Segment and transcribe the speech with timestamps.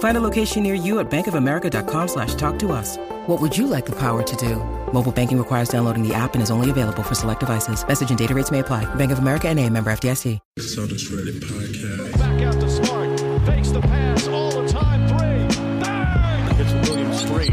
[0.00, 2.96] Find a location near you at bankofamerica.com slash talk to us.
[3.26, 4.56] What would you like the power to do?
[4.92, 7.86] Mobile banking requires downloading the app and is only available for select devices.
[7.86, 8.86] Message and data rates may apply.
[8.96, 10.38] Bank of America and a member FDIC.
[10.58, 12.18] Celtics Reddit podcast.
[12.18, 13.20] Back out to Smart.
[13.46, 15.06] Fakes the pass all the time.
[15.08, 15.62] Three.
[15.80, 16.54] Bang!
[16.56, 17.50] Hits Williams three.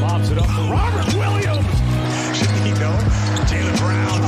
[0.00, 2.38] Lobs it up for Robert Williams.
[2.38, 2.90] Should he Chiquito,
[3.50, 4.20] Taylor Brown.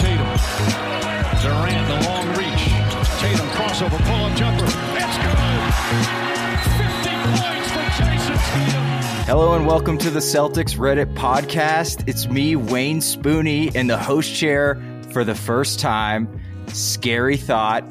[0.00, 0.32] Tatum.
[1.44, 2.64] Durant, the long reach.
[3.20, 4.63] Tatum crossover, pull-up jumper.
[9.26, 12.06] Hello and welcome to the Celtics Reddit podcast.
[12.06, 14.74] It's me, Wayne Spooney, in the host chair
[15.12, 16.28] for the first time.
[16.66, 17.84] Scary thought.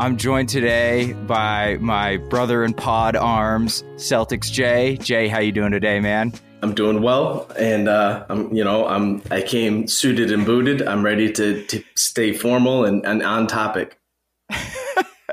[0.00, 4.96] I'm joined today by my brother in pod arms, Celtics Jay.
[4.96, 6.32] Jay, how you doing today, man?
[6.60, 10.82] I'm doing well, and uh, I'm you know I'm I came suited and booted.
[10.82, 13.96] I'm ready to to stay formal and, and on topic.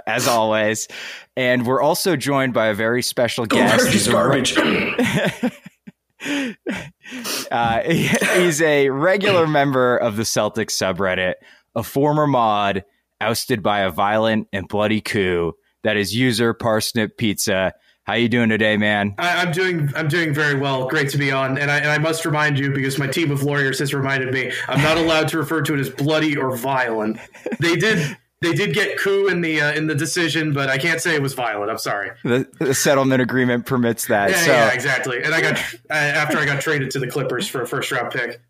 [0.08, 0.88] As always.
[1.36, 3.77] And we're also joined by a very special guest.
[3.77, 4.58] Garbage, He's a garbage.
[7.52, 11.33] uh, he's a regular member of the Celtics subreddit,
[11.75, 12.86] a former mod
[13.19, 15.53] ousted by a violent and bloody coup.
[15.83, 17.73] That is user Parsnip Pizza.
[18.03, 19.16] How you doing today, man?
[19.17, 20.87] I, I'm doing I'm doing very well.
[20.87, 23.43] Great to be on, and I, and I must remind you because my team of
[23.43, 27.20] lawyers has reminded me I'm not allowed to refer to it as bloody or violent.
[27.60, 31.02] They did they did get coup in the uh, in the decision, but I can't
[31.02, 31.71] say it was violent.
[31.71, 32.11] I'm sorry.
[32.23, 34.30] The, the settlement agreement permits that.
[34.30, 35.23] Yeah, so yeah, exactly.
[35.23, 35.59] And I got
[35.89, 38.42] after I got traded to the Clippers for a first round pick.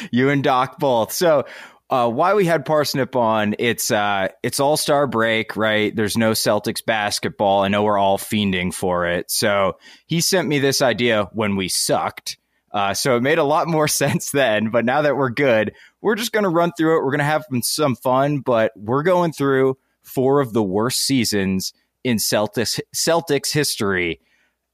[0.10, 1.12] you and Doc both.
[1.12, 1.44] So
[1.90, 3.54] uh, why we had Parsnip on?
[3.58, 5.94] It's uh, it's All Star break, right?
[5.94, 7.62] There's no Celtics basketball.
[7.62, 9.30] I know we're all fiending for it.
[9.30, 9.76] So
[10.06, 12.38] he sent me this idea when we sucked.
[12.72, 14.70] Uh, so it made a lot more sense then.
[14.70, 17.02] But now that we're good, we're just going to run through it.
[17.02, 21.72] We're going to have some fun, but we're going through four of the worst seasons
[22.04, 24.20] in Celtics Celtics history.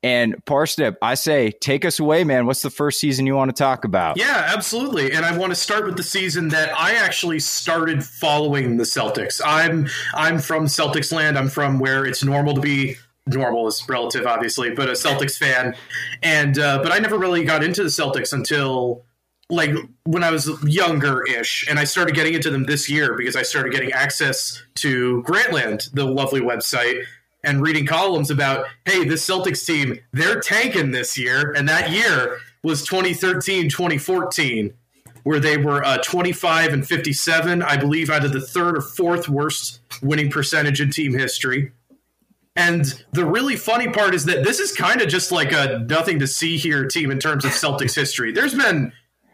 [0.02, 2.46] And Parsnip, I say, take us away, man.
[2.46, 4.16] What's the first season you want to talk about?
[4.16, 5.12] Yeah, absolutely.
[5.12, 9.40] And I want to start with the season that I actually started following the Celtics.
[9.44, 11.38] I'm I'm from Celtics land.
[11.38, 12.96] I'm from where it's normal to be
[13.28, 15.76] normal is relative, obviously, but a Celtics fan.
[16.24, 19.04] And uh, but I never really got into the Celtics until
[19.50, 19.70] like
[20.04, 23.42] when I was younger ish, and I started getting into them this year because I
[23.42, 27.04] started getting access to Grantland, the lovely website,
[27.44, 31.52] and reading columns about, hey, this Celtics team, they're tanking this year.
[31.52, 34.74] And that year was 2013, 2014,
[35.24, 39.80] where they were uh, 25 and 57, I believe, either the third or fourth worst
[40.02, 41.72] winning percentage in team history.
[42.56, 46.18] And the really funny part is that this is kind of just like a nothing
[46.18, 48.32] to see here team in terms of Celtics history.
[48.32, 48.92] There's been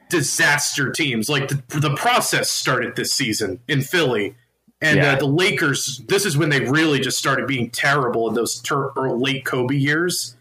[0.09, 1.29] disaster teams.
[1.29, 4.37] Like the, the process started this season in Philly.
[4.81, 5.13] And Yeah.
[5.13, 8.91] uh, the Lakers, this is when they really just started being terrible in those ter-
[8.91, 10.37] or late Kobe years.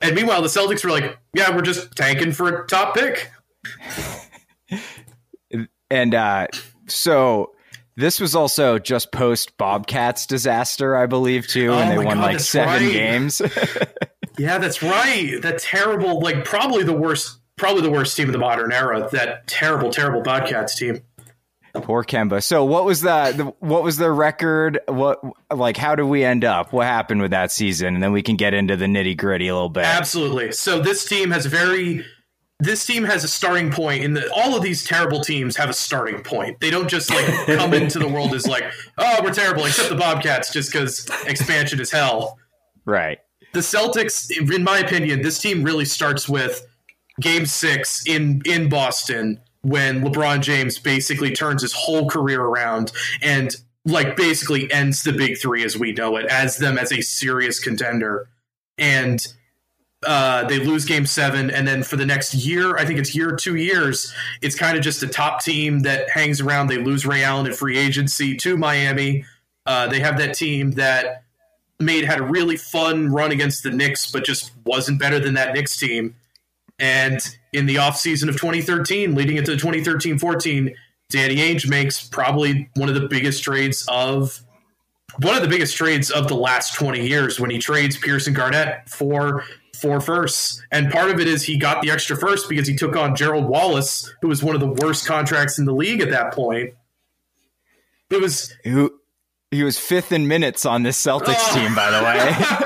[0.00, 3.30] And meanwhile, the Celtics were like, yeah, we're just tanking for a top pick.
[5.88, 6.48] And uh,
[6.88, 7.52] so
[7.96, 11.68] this was also just post Bobcats disaster, I believe, too.
[11.70, 12.92] Oh and they won God, like seven right.
[12.92, 13.40] games.
[14.38, 15.40] Yeah, that's right.
[15.40, 19.08] That terrible, like probably the worst, probably the worst team of the modern era.
[19.12, 21.02] That terrible, terrible Bobcats team.
[21.82, 22.42] Poor Kemba.
[22.42, 24.80] So what was the, the what was the record?
[24.88, 25.20] What
[25.54, 26.72] like how did we end up?
[26.72, 27.94] What happened with that season?
[27.94, 29.84] And then we can get into the nitty gritty a little bit.
[29.84, 30.52] Absolutely.
[30.52, 32.04] So this team has very
[32.58, 35.74] this team has a starting point in the all of these terrible teams have a
[35.74, 36.60] starting point.
[36.60, 38.64] They don't just like come into the world as like,
[38.98, 42.38] oh, we're terrible, except the Bobcats just because expansion is hell.
[42.84, 43.18] Right.
[43.52, 46.66] The Celtics, in my opinion, this team really starts with
[47.20, 53.56] game six in in Boston when LeBron James basically turns his whole career around and
[53.84, 57.58] like basically ends the big three as we know it, as them as a serious
[57.58, 58.28] contender.
[58.78, 59.24] And
[60.06, 63.34] uh, they lose game seven, and then for the next year, I think it's year
[63.34, 66.66] two years, it's kind of just a top team that hangs around.
[66.66, 69.24] They lose Ray Allen in free agency to Miami.
[69.64, 71.24] Uh, they have that team that
[71.80, 75.54] made had a really fun run against the Knicks, but just wasn't better than that
[75.54, 76.14] Knicks team.
[76.78, 77.20] And
[77.52, 80.74] in the offseason of 2013, leading into 2013 14,
[81.08, 84.42] Danny Ainge makes probably one of the biggest trades of
[85.20, 88.88] one of the biggest trades of the last 20 years when he trades Pearson Garnett
[88.88, 89.44] for
[89.74, 90.62] four firsts.
[90.70, 93.46] And part of it is he got the extra first because he took on Gerald
[93.46, 96.74] Wallace, who was one of the worst contracts in the league at that point.
[98.10, 98.92] It was who
[99.50, 101.54] he was fifth in minutes on this Celtics oh.
[101.54, 102.65] team, by the way.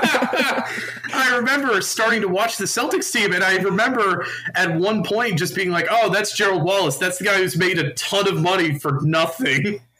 [1.51, 4.25] I remember starting to watch the Celtics team, and I remember
[4.55, 6.97] at one point just being like, "Oh, that's Gerald Wallace.
[6.97, 9.81] That's the guy who's made a ton of money for nothing."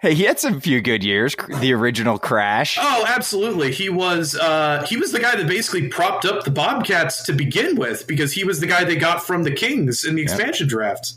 [0.00, 1.34] Hey, he had some few good years.
[1.48, 2.76] The original crash.
[2.78, 3.72] Oh, absolutely.
[3.72, 7.76] He was uh, he was the guy that basically propped up the Bobcats to begin
[7.76, 11.14] with because he was the guy they got from the Kings in the expansion draft.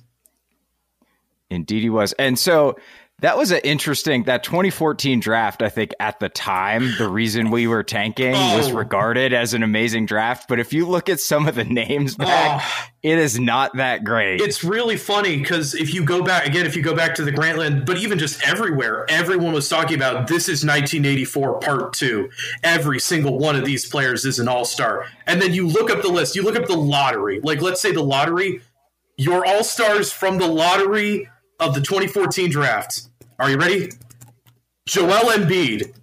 [1.50, 2.14] Indeed, he was.
[2.14, 2.78] And so
[3.22, 5.64] that was an interesting that 2014 draft.
[5.64, 8.58] I think at the time, the reason we were tanking oh.
[8.58, 10.48] was regarded as an amazing draft.
[10.48, 12.86] But if you look at some of the names back, oh.
[13.02, 14.40] it is not that great.
[14.40, 17.32] It's really funny because if you go back again, if you go back to the
[17.32, 22.30] Grantland, but even just everywhere, everyone was talking about this is 1984 Part Two.
[22.64, 26.04] Every single one of these players is an All Star, and then you look up
[26.04, 26.36] the list.
[26.36, 27.40] You look up the lottery.
[27.42, 28.62] Like let's say the lottery,
[29.18, 31.28] your All Stars from the lottery
[31.60, 33.10] of the 2014 draft.
[33.40, 33.90] Are you ready?
[34.88, 35.94] Joel Embiid.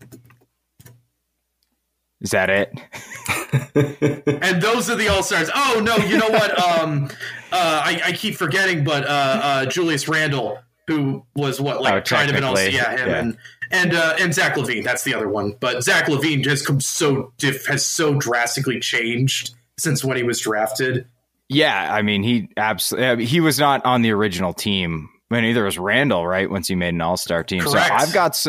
[2.21, 2.73] Is that it?
[4.43, 5.51] and those are the All Stars.
[5.55, 6.59] Oh no, you know what?
[6.59, 7.11] Um,
[7.53, 12.01] uh, I, I, keep forgetting, but uh, uh, Julius Randle, who was what like oh,
[12.01, 13.19] kind of an All yeah, him yeah.
[13.19, 13.39] and
[13.71, 14.85] and uh, and Zach LaVine.
[14.85, 15.57] That's the other one.
[15.61, 20.41] But Zach LaVine has come so diff has so drastically changed since when he was
[20.41, 21.07] drafted.
[21.51, 25.65] Yeah, I mean he absolutely he was not on the original team I mean, either
[25.65, 26.49] was Randle, right?
[26.49, 27.61] Once he made an All Star team.
[27.61, 27.89] Correct.
[27.89, 28.47] So I've got,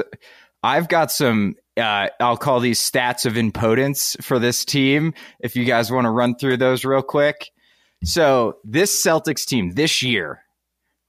[0.63, 1.55] I've got some.
[1.75, 5.13] Uh, I'll call these stats of impotence for this team.
[5.39, 7.49] If you guys want to run through those real quick.
[8.03, 10.41] So this Celtics team this year,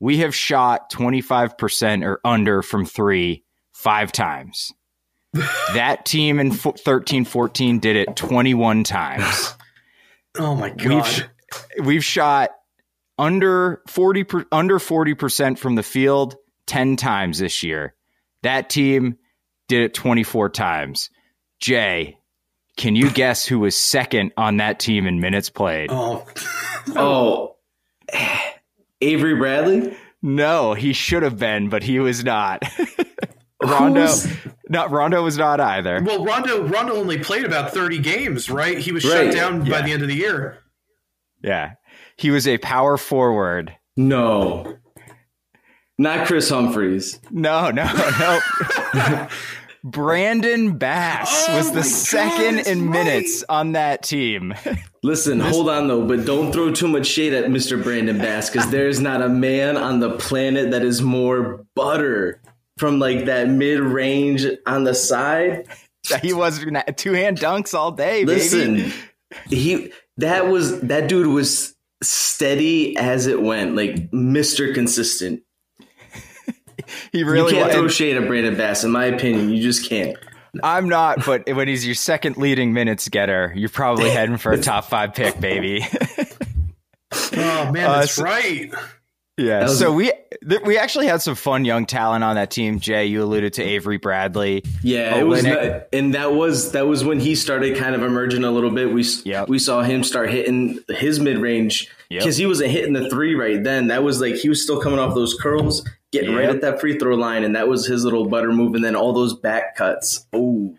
[0.01, 4.73] we have shot 25% or under from three five times.
[5.75, 9.55] that team in 13 14 did it 21 times.
[10.39, 10.87] Oh my god.
[11.79, 12.51] We've, we've shot
[13.19, 16.37] under 40 per, under 40% from the field
[16.67, 17.95] 10 times this year.
[18.43, 19.17] That team
[19.69, 21.11] did it 24 times.
[21.61, 22.19] Jay,
[22.77, 25.91] can you guess who was second on that team in minutes played?
[25.91, 26.27] Oh.
[26.95, 27.57] oh.
[28.13, 28.43] oh.
[29.01, 29.97] Avery Bradley?
[30.23, 32.63] No, he should have been, but he was not.
[33.63, 34.09] Rondo,
[34.69, 36.03] not Rondo was not either.
[36.03, 38.79] Well, Rondo Rondo only played about 30 games, right?
[38.79, 39.27] He was right.
[39.27, 39.73] shut down yeah.
[39.73, 40.59] by the end of the year.
[41.43, 41.73] Yeah.
[42.17, 43.77] He was a power forward.
[43.97, 44.79] No.
[45.99, 47.21] Not Kris Humphries.
[47.31, 47.85] No, no,
[48.95, 49.29] no.
[49.87, 53.05] Brandon Bass oh was the second God, in right.
[53.05, 54.53] minutes on that team.
[55.05, 57.81] Listen, hold on though, but don't throw too much shade at Mr.
[57.81, 62.43] Brandon Bass because there's not a man on the planet that is more butter
[62.79, 65.67] from like that mid range on the side.
[66.23, 66.65] He was
[66.95, 68.25] two hand dunks all day.
[68.25, 68.93] Listen, baby.
[69.49, 75.43] he that was that dude was steady as it went, like Mister Consistent.
[77.13, 79.51] he really you can't throw shade at Brandon Bass, in my opinion.
[79.51, 80.17] You just can't.
[80.63, 84.59] I'm not, but when he's your second leading minutes getter, you're probably heading for a
[84.63, 85.85] top five pick, baby.
[87.35, 88.73] oh man, that's uh, so, right.
[89.39, 89.67] Yeah.
[89.67, 90.13] So we
[90.49, 92.81] th- we actually had some fun young talent on that team.
[92.81, 94.65] Jay, you alluded to Avery Bradley.
[94.83, 98.45] Yeah, it was, not, and that was that was when he started kind of emerging
[98.45, 98.91] a little bit.
[98.93, 99.49] We yep.
[99.49, 102.45] we saw him start hitting his mid range because yep.
[102.45, 103.89] he wasn't hitting the three right then.
[103.89, 106.39] That was like he was still coming off those curls, getting yep.
[106.39, 108.75] right at that free throw line, and that was his little butter move.
[108.75, 110.27] And then all those back cuts.
[110.33, 110.79] Oh,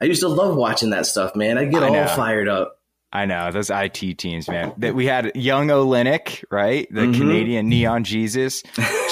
[0.00, 1.58] I used to love watching that stuff, man.
[1.58, 2.77] I get I all fired up.
[3.10, 4.74] I know those IT teams, man.
[4.76, 6.86] That we had young Olynyk, right?
[6.90, 7.18] The mm-hmm.
[7.18, 8.62] Canadian neon Jesus,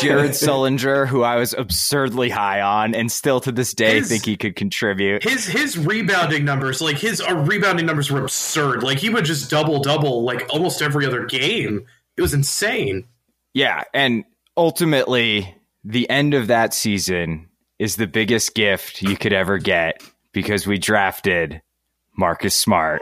[0.03, 4.27] Jared Sullinger, who I was absurdly high on, and still to this day his, think
[4.27, 5.23] he could contribute.
[5.23, 8.83] His his rebounding numbers, like his uh, rebounding numbers, were absurd.
[8.83, 11.87] Like he would just double double like almost every other game.
[12.19, 13.09] It was insane.
[13.55, 14.25] Yeah, and
[14.59, 17.49] ultimately, the end of that season
[17.79, 21.63] is the biggest gift you could ever get because we drafted
[22.15, 23.01] Marcus Smart.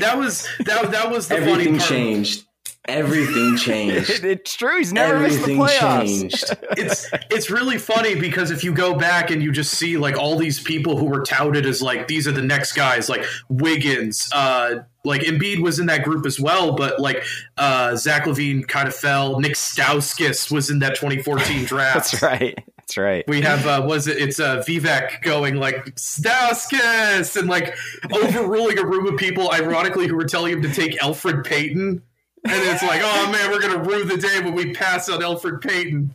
[0.00, 1.90] That was that that was the Everything funny part.
[1.90, 2.44] Everything changed.
[2.88, 4.24] everything changed.
[4.24, 4.78] it's true.
[4.78, 6.06] He's never everything missed the playoffs.
[6.20, 6.44] changed.
[6.78, 10.36] it's it's really funny because if you go back and you just see like all
[10.36, 14.80] these people who were touted as like these are the next guys, like Wiggins, uh,
[15.04, 17.22] like Embiid was in that group as well, but like
[17.56, 19.38] uh, Zach LaVine kind of fell.
[19.40, 21.94] Nick Stauskas was in that 2014 draft.
[22.12, 22.58] That's right.
[22.92, 23.24] That's right.
[23.28, 24.18] We have uh, was it?
[24.18, 27.74] It's uh, Vivek going like Stauskas and like
[28.12, 32.02] overruling a room of people, ironically, who were telling him to take Elfrid Payton
[32.44, 35.60] and it's like, oh man, we're gonna rue the day when we pass on Elfrid
[35.60, 36.14] Payton.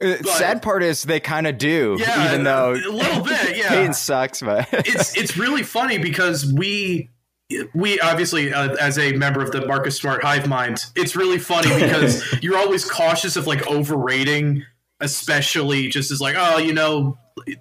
[0.00, 3.56] Uh, but, Sad part is they kind of do, yeah, even though a little bit.
[3.56, 7.10] Yeah, Payton sucks, but it's it's really funny because we
[7.74, 11.68] we obviously uh, as a member of the Marcus Smart hive mind, it's really funny
[11.82, 14.64] because you're always cautious of like overrating,
[15.02, 17.18] especially just as like, oh, you know,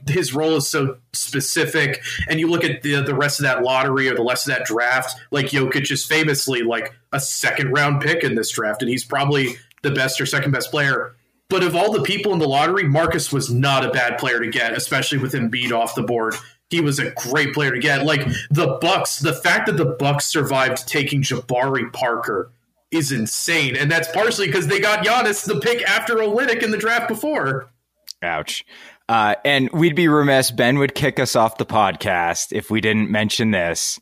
[0.08, 4.08] his role is so specific, and you look at the the rest of that lottery
[4.08, 8.24] or the rest of that draft, like Jokic is famously like a second round pick
[8.24, 11.16] in this draft, and he's probably the best or second best player.
[11.50, 14.50] But of all the people in the lottery, Marcus was not a bad player to
[14.50, 16.36] get, especially with Embiid off the board.
[16.70, 18.06] He was a great player to get.
[18.06, 22.52] Like the Bucks, the fact that the Bucks survived taking Jabari Parker
[22.92, 26.78] is insane, and that's partially because they got Giannis the pick after Olynyk in the
[26.78, 27.72] draft before.
[28.22, 28.64] Ouch.
[29.10, 30.52] Uh, and we'd be remiss.
[30.52, 34.00] Ben would kick us off the podcast if we didn't mention this.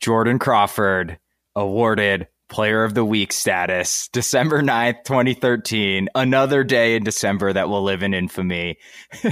[0.00, 1.18] Jordan Crawford
[1.56, 6.08] awarded Player of the Week status, December 9th, 2013.
[6.14, 8.76] Another day in December that will live in infamy.
[9.24, 9.30] uh,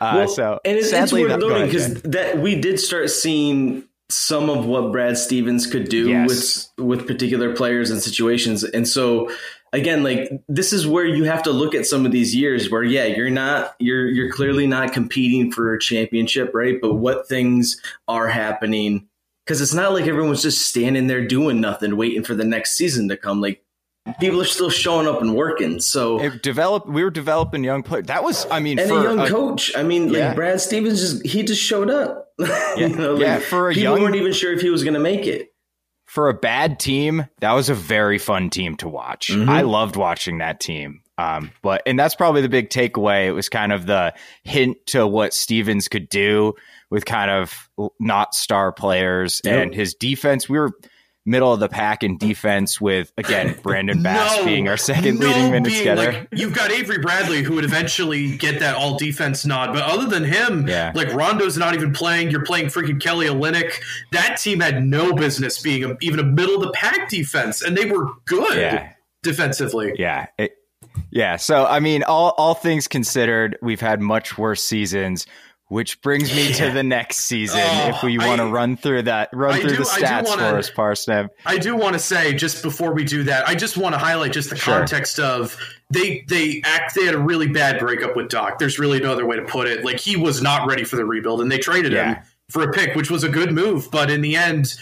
[0.00, 4.50] well, so, and it's, sadly, it's worth noting because that we did start seeing some
[4.50, 6.70] of what Brad Stevens could do yes.
[6.76, 9.30] with with particular players and situations, and so
[9.72, 12.82] again like this is where you have to look at some of these years where
[12.82, 16.80] yeah you're not you're you're clearly not competing for a championship right?
[16.80, 19.08] But what things are happening
[19.46, 23.08] because it's not like everyone's just standing there doing nothing waiting for the next season
[23.08, 23.40] to come.
[23.40, 23.64] Like
[24.18, 25.80] people are still showing up and working.
[25.80, 29.20] So it developed we were developing young players that was i mean and a young
[29.20, 29.76] a, coach.
[29.76, 30.28] I mean yeah.
[30.28, 32.29] like brad stevens just he just showed up
[32.76, 34.82] yeah, you know, like, yeah for a people young weren't even sure if he was
[34.82, 35.50] going to make it
[36.10, 39.28] for a bad team, that was a very fun team to watch.
[39.28, 39.48] Mm-hmm.
[39.48, 41.02] I loved watching that team.
[41.16, 43.28] Um, but and that's probably the big takeaway.
[43.28, 46.54] It was kind of the hint to what Stevens could do
[46.90, 47.70] with kind of
[48.00, 49.62] not star players yep.
[49.62, 50.48] and his defense.
[50.48, 50.72] We were
[51.30, 55.26] middle of the pack in defense with again Brandon Bass no, being our second no
[55.26, 56.12] leading minutes being, getter.
[56.12, 60.06] Like, you've got Avery Bradley who would eventually get that all defense nod, but other
[60.06, 60.92] than him, yeah.
[60.94, 62.30] like Rondo's not even playing.
[62.30, 63.72] You're playing freaking Kelly Olynyk.
[64.12, 67.76] That team had no business being a, even a middle of the pack defense, and
[67.76, 68.92] they were good yeah.
[69.22, 69.94] defensively.
[69.96, 70.26] Yeah.
[70.36, 70.56] It,
[71.10, 71.36] yeah.
[71.36, 75.26] So I mean, all all things considered, we've had much worse seasons.
[75.70, 77.60] Which brings me to the next season.
[77.62, 80.50] Oh, if we want to run through that, run I through do, the stats wanna,
[80.50, 81.28] for us, Parsnip.
[81.46, 84.32] I do want to say just before we do that, I just want to highlight
[84.32, 84.78] just the sure.
[84.78, 85.56] context of
[85.88, 88.58] they they act they had a really bad breakup with Doc.
[88.58, 89.84] There's really no other way to put it.
[89.84, 92.14] Like he was not ready for the rebuild, and they traded yeah.
[92.16, 93.92] him for a pick, which was a good move.
[93.92, 94.74] But in the end,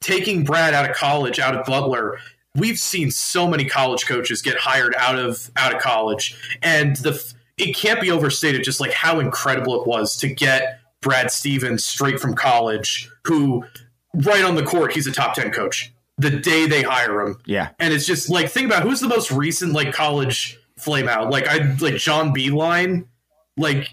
[0.00, 2.18] taking Brad out of college, out of Butler,
[2.54, 7.34] we've seen so many college coaches get hired out of out of college, and the
[7.60, 12.20] it can't be overstated just like how incredible it was to get Brad Stevens straight
[12.20, 13.64] from college, who
[14.14, 17.38] right on the court, he's a top 10 coach the day they hire him.
[17.46, 17.70] Yeah.
[17.78, 21.30] And it's just like, think about who's the most recent like college flame out?
[21.30, 23.06] Like, I like John Beilein.
[23.56, 23.88] Like,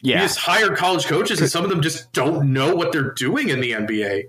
[0.00, 0.16] yeah.
[0.16, 3.50] you just hire college coaches and some of them just don't know what they're doing
[3.50, 4.24] in the NBA.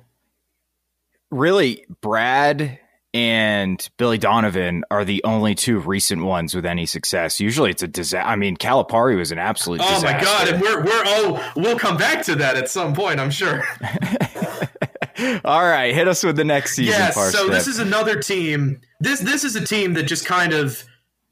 [1.31, 2.79] Really, Brad
[3.13, 7.39] and Billy Donovan are the only two recent ones with any success.
[7.39, 8.27] Usually it's a disaster.
[8.27, 10.17] I mean, Calipari was an absolute oh disaster.
[10.17, 10.47] my God.
[10.47, 13.63] And we're, we're, oh, we'll come back to that at some point, I'm sure.
[15.43, 15.93] All right.
[15.93, 16.99] Hit us with the next season.
[16.99, 17.31] Yes.
[17.33, 18.79] so this is another team.
[19.01, 20.83] This, this is a team that just kind of,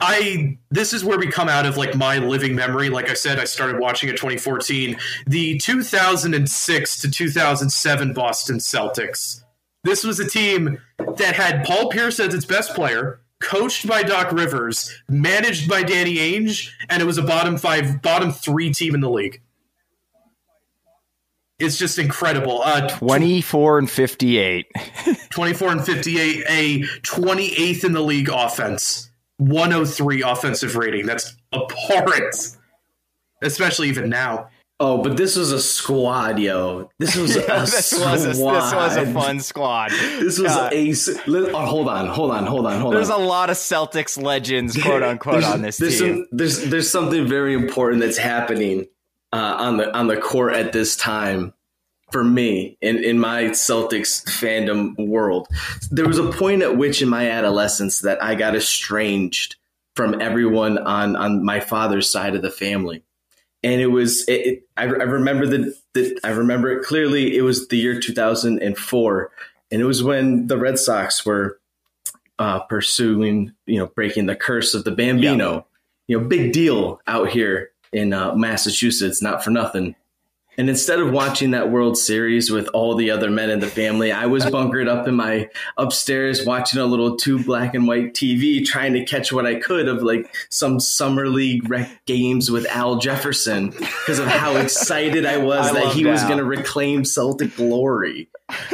[0.01, 2.89] I this is where we come out of like my living memory.
[2.89, 4.97] Like I said, I started watching in 2014.
[5.27, 9.41] The 2006 to 2007 Boston Celtics
[9.83, 10.79] this was a team
[11.17, 16.15] that had Paul Pierce as its best player, coached by Doc Rivers, managed by Danny
[16.15, 19.41] Ainge, and it was a bottom five, bottom three team in the league.
[21.59, 22.61] It's just incredible.
[22.63, 24.67] Uh, 24 and 58.
[25.29, 31.05] 24 and 58, a 28th in the league offense, 103 offensive rating.
[31.05, 32.57] That's abhorrent,
[33.41, 34.49] especially even now.
[34.81, 36.89] Oh, but this was a squad, yo.
[36.99, 38.11] This was a this squad.
[38.11, 39.91] Was a, this was a fun squad.
[39.91, 40.93] This was uh, a.
[41.53, 43.19] Oh, hold on, hold on, hold on, hold there's on.
[43.19, 46.15] There's a lot of Celtics legends, quote unquote, on this there's team.
[46.15, 48.87] Some, there's there's something very important that's happening
[49.33, 51.53] uh, on the on the court at this time.
[52.11, 55.47] for me in, in my Celtics fandom world.
[55.91, 59.57] There was a point at which in my adolescence that I got estranged
[59.95, 63.03] from everyone on, on my father's side of the family.
[63.63, 67.35] And it was, it, it, I, I remember the, the, I remember it clearly.
[67.35, 69.31] It was the year 2004.
[69.71, 71.59] And it was when the Red Sox were
[72.39, 75.53] uh, pursuing, you know, breaking the curse of the Bambino.
[75.53, 75.61] Yeah.
[76.07, 79.95] You know, big deal out here in uh, Massachusetts, not for nothing.
[80.59, 84.11] And instead of watching that World Series with all the other men in the family,
[84.11, 88.65] I was bunkered up in my upstairs watching a little tube black and white TV,
[88.65, 92.97] trying to catch what I could of like some summer league rec games with Al
[92.97, 97.55] Jefferson because of how excited I was I that he was going to reclaim Celtic
[97.55, 98.27] glory.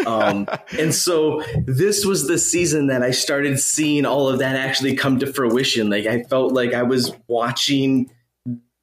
[0.08, 0.48] Um,
[0.80, 5.20] and so this was the season that I started seeing all of that actually come
[5.20, 5.92] to fruition.
[5.92, 8.10] Like I felt like I was watching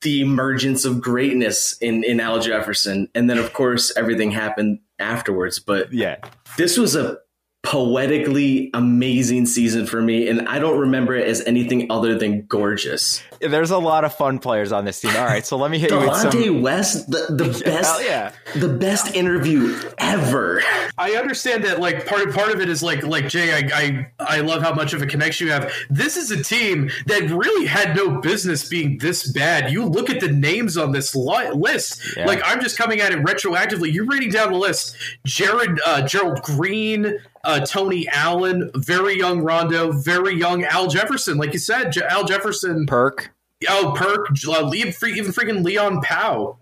[0.02, 5.59] the emergence of greatness in in Al Jefferson, and then of course everything happened afterwards.
[5.59, 6.16] But yeah,
[6.56, 7.18] this was a
[7.62, 13.23] poetically amazing season for me, and I don't remember it as anything other than gorgeous.
[13.40, 15.14] There's a lot of fun players on this team.
[15.16, 16.62] All right, so let me hit you with some.
[16.62, 18.33] West, the, the best, yeah.
[18.57, 20.61] the best interview ever.
[20.99, 23.52] I understand that, like part of, part of it is like like Jay.
[23.52, 23.71] I,
[24.19, 25.73] I I love how much of a connection you have.
[25.88, 29.71] This is a team that really had no business being this bad.
[29.71, 32.16] You look at the names on this li- list.
[32.16, 32.26] Yeah.
[32.26, 33.92] Like I'm just coming at it retroactively.
[33.92, 39.92] You're reading down the list: Jared uh, Gerald Green uh, Tony Allen, very young Rondo,
[39.92, 41.38] very young Al Jefferson.
[41.38, 42.87] Like you said, Al Jefferson.
[42.87, 43.34] Perk.
[43.68, 44.28] Oh, Perk.
[44.49, 44.92] Uh, even
[45.32, 46.58] freaking Leon Powe.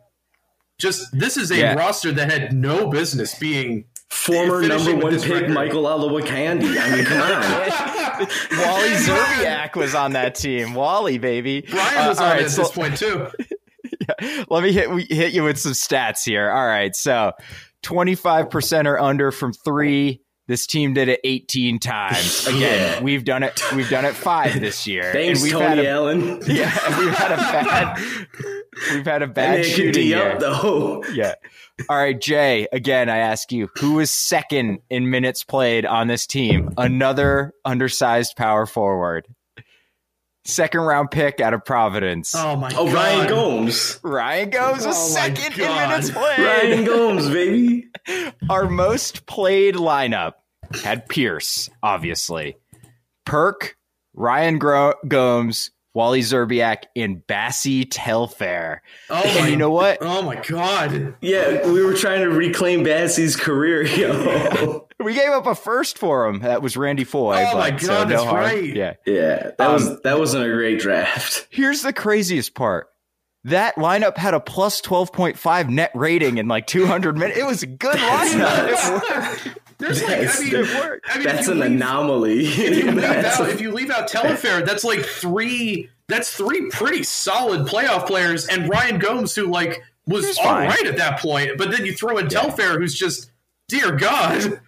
[0.79, 1.75] Just this is a yeah.
[1.75, 5.51] roster that had no business being former number one pick record.
[5.51, 6.79] Michael Olowokandi.
[6.81, 7.31] I mean, come on.
[8.59, 10.75] Wally Szczerbiak was on that team.
[10.75, 11.67] Wally, baby.
[11.69, 13.29] Brian was uh, on right, at so, this point too.
[14.01, 16.51] yeah, let me hit hit you with some stats here.
[16.51, 17.33] All right, so
[17.83, 20.23] twenty five percent or under from three.
[20.51, 22.45] This team did it 18 times.
[22.49, 23.01] Again, yeah.
[23.01, 23.63] we've done it.
[23.73, 25.05] We've done it five this year.
[25.13, 26.41] Thanks, we've Tony a, Allen.
[26.49, 27.99] Yeah, we've had a bad.
[28.93, 30.33] We've had a bad shooting year.
[30.33, 31.05] Up, though.
[31.13, 31.35] Yeah.
[31.89, 32.67] All right, Jay.
[32.73, 36.75] Again, I ask you, who is second in minutes played on this team?
[36.77, 39.29] Another undersized power forward
[40.45, 42.35] second round pick out of Providence.
[42.35, 42.95] Oh my oh, god.
[42.95, 44.01] Ryan Gomes.
[44.03, 46.39] Ryan Gomes was oh second in minutes played.
[46.39, 47.89] Ryan Gomes, baby.
[48.49, 50.33] Our most played lineup
[50.83, 52.57] had Pierce, obviously.
[53.25, 53.77] Perk,
[54.15, 58.83] Ryan Gro- Gomes, Wally Szczerbiak, and Bassie Telfair.
[59.09, 59.99] Oh, and my, you know what?
[60.01, 61.15] Oh my god!
[61.21, 64.89] Yeah, we were trying to reclaim Bassie's career, yo.
[65.01, 66.41] we gave up a first for him.
[66.41, 67.45] That was Randy Foye.
[67.49, 68.65] Oh my god, so that's no right.
[68.77, 69.51] Yeah, yeah.
[69.59, 71.49] That um, was that wasn't a great draft.
[71.51, 72.87] Here's the craziest part.
[73.45, 77.39] That lineup had a plus 12.5 net rating in like 200 minutes.
[77.39, 79.57] It was a good lineup.
[79.81, 82.41] There's like, I mean, I mean that's an leave, anomaly.
[82.41, 85.89] If you, leave out, if you leave out Telfair, that's like three.
[86.07, 90.69] That's three pretty solid playoff players, and Ryan Gomes, who like was all fine.
[90.69, 92.41] right at that point, but then you throw in yeah.
[92.41, 93.31] Telfair, who's just
[93.69, 94.61] dear God.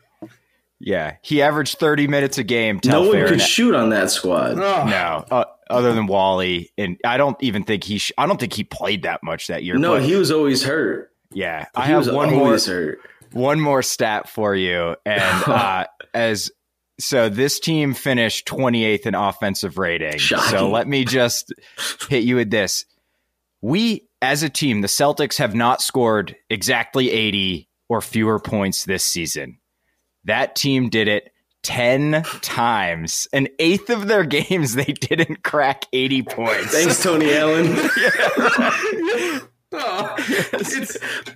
[0.79, 2.81] Yeah, he averaged 30 minutes a game.
[2.81, 4.59] Telfair, no one could shoot on that squad.
[4.59, 4.85] Oh.
[4.87, 7.99] No, uh, other than Wally, and I don't even think he.
[7.99, 9.77] Sh- I don't think he played that much that year.
[9.77, 11.11] No, he was always hurt.
[11.33, 12.57] Yeah, I he have one more.
[12.59, 13.01] Hurt
[13.35, 16.51] one more stat for you, and uh, as
[17.01, 20.19] so this team finished 28th in offensive rating.
[20.19, 20.51] Shocking.
[20.51, 21.53] So let me just
[22.09, 22.85] hit you with this.
[23.61, 29.05] We, as a team, the Celtics have not scored exactly 80 or fewer points this
[29.05, 29.59] season.
[30.25, 33.27] That team did it 10 times.
[33.33, 36.73] An eighth of their games, they didn't crack 80 points.
[36.73, 37.77] Thanks, Tony Allen.
[39.73, 40.17] Oh,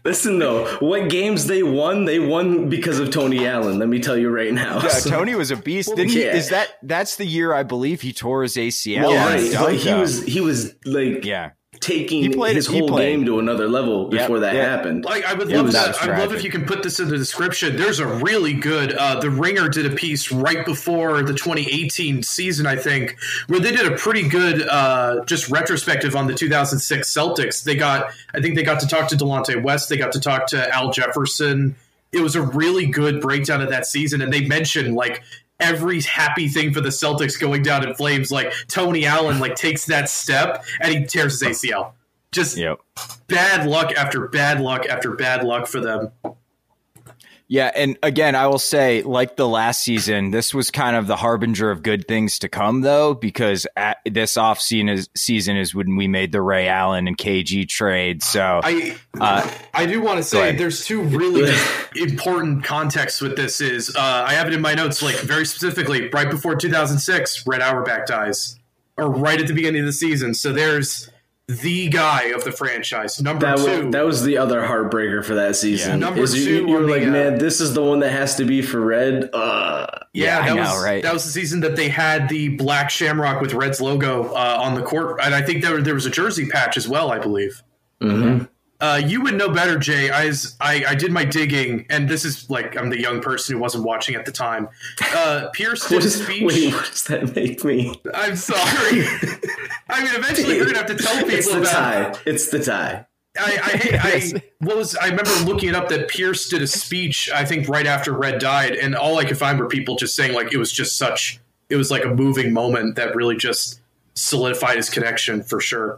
[0.05, 3.79] Listen though, what games they won, they won because of Tony Allen.
[3.79, 4.81] Let me tell you right now.
[4.83, 5.88] Yeah, so, Tony was a beast.
[5.88, 6.33] Well, yeah.
[6.33, 9.09] He, is that that's the year I believe he tore his ACL?
[9.09, 13.39] Well, right, but he was he was like yeah taking played, his whole game to
[13.39, 14.69] another level before yep, that yep.
[14.69, 15.05] happened.
[15.05, 16.01] Like I would love that.
[16.03, 17.77] I'd love if you can put this in the description.
[17.77, 18.93] There's a really good.
[18.93, 23.17] Uh, the Ringer did a piece right before the 2018 season, I think,
[23.49, 27.65] where they did a pretty good uh, just retrospective on the 2006 Celtics.
[27.65, 29.89] They got, I think, they got to talk to Delonte West.
[29.89, 31.77] They got to talk to Al Jefferson.
[32.12, 35.23] It was a really good breakdown of that season, and they mentioned like
[35.61, 38.31] every happy thing for the Celtics going down in flames.
[38.31, 41.92] Like Tony Allen like takes that step and he tears his ACL.
[42.33, 42.79] Just yep.
[43.29, 46.11] bad luck after bad luck after bad luck for them.
[47.48, 51.14] Yeah, and again, I will say, like the last season, this was kind of the
[51.14, 55.72] harbinger of good things to come, though, because at this off season is, season is
[55.72, 58.24] when we made the Ray Allen and KG trade.
[58.24, 61.54] So I uh, I do want to say there's two really
[61.94, 63.61] important contexts with this.
[63.61, 67.61] Is uh, I have it in my notes, like very specifically, right before 2006, Red
[67.61, 68.59] Auerbach dies,
[68.96, 70.35] or right at the beginning of the season.
[70.35, 71.11] So there's
[71.48, 73.20] the guy of the franchise.
[73.22, 75.92] Number that two, was, that was the other heartbreaker for that season.
[75.92, 75.96] Yeah.
[75.96, 78.11] Number is two, you, you were like, the, uh, man, this is the one that
[78.11, 79.30] has to be for Red.
[79.32, 81.02] Uh, yeah, Yeah, that I was know, right?
[81.02, 84.74] that was the season that they had the black shamrock with Red's logo uh, on
[84.74, 87.12] the court, and I think there there was a jersey patch as well.
[87.12, 87.62] I believe.
[88.00, 88.44] Mm-hmm.
[88.81, 90.11] Uh, you would know better, Jay.
[90.11, 93.55] I, was, I I did my digging, and this is like I'm the young person
[93.57, 94.69] who wasn't watching at the time.
[95.15, 96.43] Uh, Pierce did a is, speech.
[96.43, 97.99] wait, what does that make me?
[98.12, 98.61] I'm sorry.
[99.89, 102.15] I mean, eventually we're gonna have to tell people It's the about.
[102.15, 102.21] tie.
[102.27, 103.07] It's the tie.
[103.39, 107.29] I, I, I what was I remember looking it up that Pierce did a speech
[107.35, 110.35] I think right after Red died, and all I could find were people just saying
[110.35, 113.81] like it was just such it was like a moving moment that really just
[114.15, 115.97] solidified his connection for sure.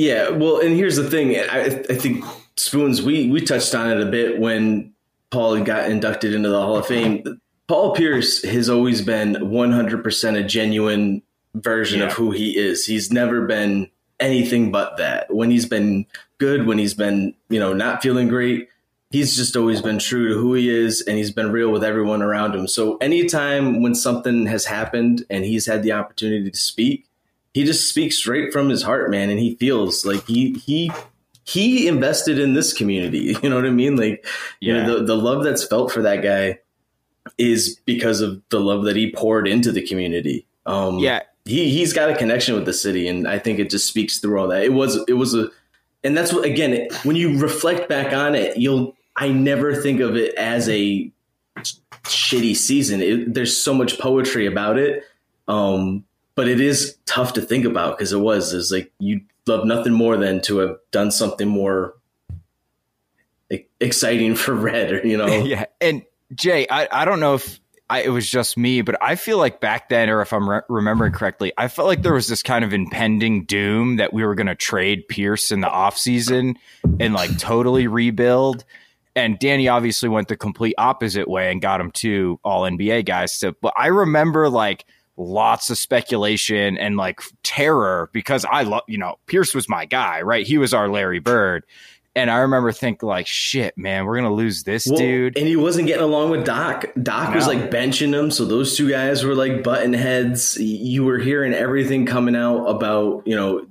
[0.00, 1.36] Yeah, well, and here's the thing.
[1.36, 2.24] I, I think
[2.56, 4.94] Spoons, we we touched on it a bit when
[5.28, 7.22] Paul got inducted into the Hall of Fame.
[7.68, 11.20] Paul Pierce has always been 100% a genuine
[11.54, 12.86] version of who he is.
[12.86, 15.34] He's never been anything but that.
[15.34, 16.06] When he's been
[16.38, 18.70] good, when he's been, you know, not feeling great,
[19.10, 22.22] he's just always been true to who he is and he's been real with everyone
[22.22, 22.66] around him.
[22.66, 27.06] So anytime when something has happened and he's had the opportunity to speak,
[27.54, 30.92] he just speaks straight from his heart, man, and he feels like he he
[31.44, 33.34] he invested in this community.
[33.42, 33.96] You know what I mean?
[33.96, 34.24] Like,
[34.60, 34.82] you Yeah.
[34.86, 36.58] know, the the love that's felt for that guy
[37.38, 40.46] is because of the love that he poured into the community.
[40.66, 41.20] Um, Yeah.
[41.44, 44.38] he he's got a connection with the city, and I think it just speaks through
[44.40, 44.62] all that.
[44.62, 45.48] It was it was a,
[46.04, 50.16] and that's what again when you reflect back on it, you'll I never think of
[50.16, 51.10] it as a
[52.04, 53.00] shitty season.
[53.02, 55.04] It, there's so much poetry about it.
[55.48, 58.52] Um, but it is tough to think about because it was.
[58.52, 61.94] It's like you love nothing more than to have done something more
[63.80, 65.66] exciting for Red, or you know, yeah.
[65.80, 66.02] And
[66.34, 69.60] Jay, I, I don't know if I, it was just me, but I feel like
[69.60, 72.64] back then, or if I'm re- remembering correctly, I felt like there was this kind
[72.64, 76.54] of impending doom that we were going to trade Pierce in the offseason
[77.00, 78.64] and like totally rebuild.
[79.16, 83.32] And Danny obviously went the complete opposite way and got him two all NBA guys.
[83.32, 84.84] So, but I remember like
[85.20, 90.22] lots of speculation and like terror because I love, you know, Pierce was my guy,
[90.22, 90.46] right?
[90.46, 91.64] He was our Larry Bird.
[92.16, 95.36] And I remember thinking like, shit, man, we're gonna lose this Well, dude.
[95.38, 96.86] And he wasn't getting along with Doc.
[97.00, 100.56] Doc was like benching him, so those two guys were like button heads.
[100.58, 103.66] You were hearing everything coming out about, you know,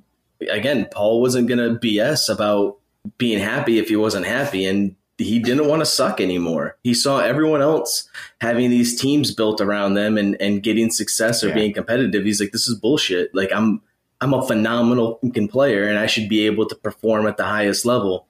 [0.50, 2.78] again, Paul wasn't gonna BS about
[3.18, 6.78] being happy if he wasn't happy, and he didn't want to suck anymore.
[6.84, 8.10] He saw everyone else
[8.42, 11.56] having these teams built around them and and getting success or Yeah.
[11.56, 12.24] being competitive.
[12.26, 13.34] He's like, this is bullshit.
[13.36, 13.82] Like I'm
[14.22, 18.26] I'm a phenomenal player, and I should be able to perform at the highest level.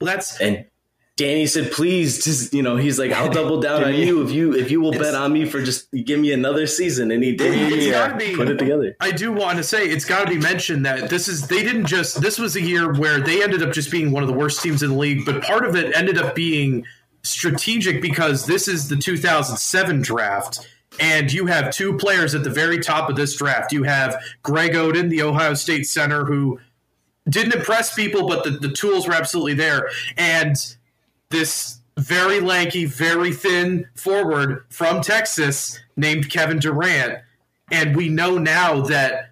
[0.00, 0.64] Well, that's And
[1.16, 4.54] Danny said, "Please, just you know." He's like, "I'll double down on you if you
[4.54, 7.90] if you will bet on me for just give me another season." And he did.
[7.90, 8.96] Gotta be- put it together.
[9.00, 11.86] I do want to say it's got to be mentioned that this is they didn't
[11.86, 14.62] just this was a year where they ended up just being one of the worst
[14.62, 16.84] teams in the league, but part of it ended up being
[17.22, 20.68] strategic because this is the 2007 draft.
[21.00, 23.72] And you have two players at the very top of this draft.
[23.72, 26.60] You have Greg Oden, the Ohio State center, who
[27.28, 29.90] didn't impress people, but the, the tools were absolutely there.
[30.16, 30.56] And
[31.30, 37.20] this very lanky, very thin forward from Texas named Kevin Durant.
[37.70, 39.30] And we know now that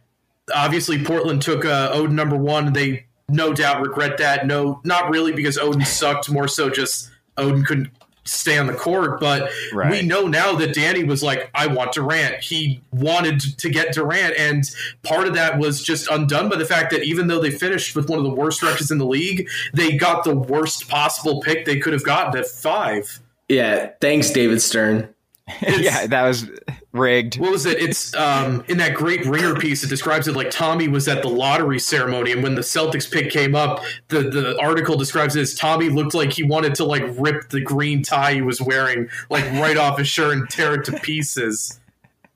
[0.54, 2.72] obviously Portland took uh, Oden number one.
[2.72, 4.46] They no doubt regret that.
[4.46, 6.30] No, not really because Oden sucked.
[6.30, 7.90] More so, just Oden couldn't
[8.24, 9.20] stay on the court.
[9.20, 9.90] But Right.
[9.90, 14.34] we know now that Danny was like, "I want Durant." He wanted to get Durant,
[14.38, 14.64] and
[15.02, 18.08] part of that was just undone by the fact that even though they finished with
[18.08, 21.78] one of the worst records in the league, they got the worst possible pick they
[21.78, 23.20] could have gotten at five.
[23.48, 23.90] Yeah.
[24.00, 25.13] Thanks, David Stern.
[25.62, 26.48] yeah, that was
[26.92, 27.38] rigged.
[27.38, 27.78] what was it?
[27.78, 29.84] It's um, in that great ringer piece.
[29.84, 33.30] It describes it like Tommy was at the lottery ceremony, and when the Celtics pick
[33.30, 37.02] came up, the the article describes it as Tommy looked like he wanted to like
[37.18, 40.84] rip the green tie he was wearing like right off his shirt and tear it
[40.86, 41.78] to pieces.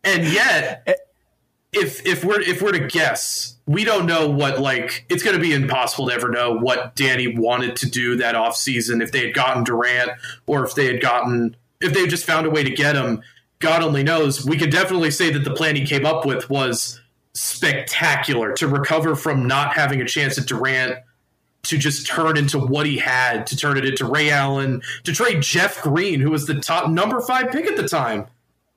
[0.05, 0.87] And yet,
[1.73, 5.43] if if we're if we're to guess, we don't know what like it's going to
[5.43, 9.35] be impossible to ever know what Danny wanted to do that offseason if they had
[9.35, 10.11] gotten Durant
[10.47, 13.23] or if they had gotten if they just found a way to get him.
[13.61, 14.47] God only knows.
[14.47, 17.01] We could definitely say that the plan he came up with was
[17.35, 20.99] spectacular to recover from not having a chance at Durant
[21.65, 25.43] to just turn into what he had, to turn it into Ray Allen, to trade
[25.43, 28.27] Jeff Green, who was the top number five pick at the time,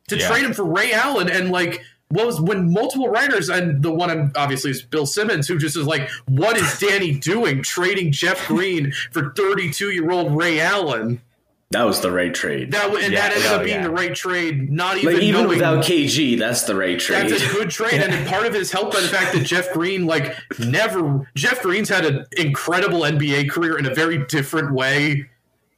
[0.07, 0.27] to yeah.
[0.27, 4.09] trade him for Ray Allen and like what was when multiple writers and the one
[4.09, 8.47] I'm obviously is Bill Simmons who just is like, what is Danny doing trading Jeff
[8.47, 11.21] Green for 32 year old Ray Allen?
[11.71, 12.71] That was the right trade.
[12.71, 13.83] That and yeah, that ended up oh, being yeah.
[13.83, 14.69] the right trade.
[14.69, 17.29] Not even like, even knowing, without KG, that's the right trade.
[17.29, 19.71] That's a good trade, and part of it is helped by the fact that Jeff
[19.71, 21.29] Green, like, never.
[21.35, 25.29] Jeff Green's had an incredible NBA career in a very different way.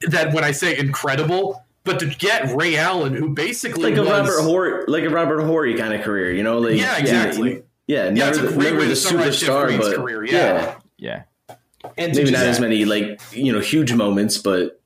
[0.07, 4.09] That when I say incredible, but to get Ray Allen, who basically like a was,
[4.09, 7.63] Robert Horry, like a Robert Horry kind of career, you know, like yeah, exactly.
[7.85, 11.23] Yeah, yeah, never, yeah, never the superstar, but career, yeah, yeah.
[11.47, 11.55] yeah.
[11.97, 14.81] And maybe not as many like you know huge moments, but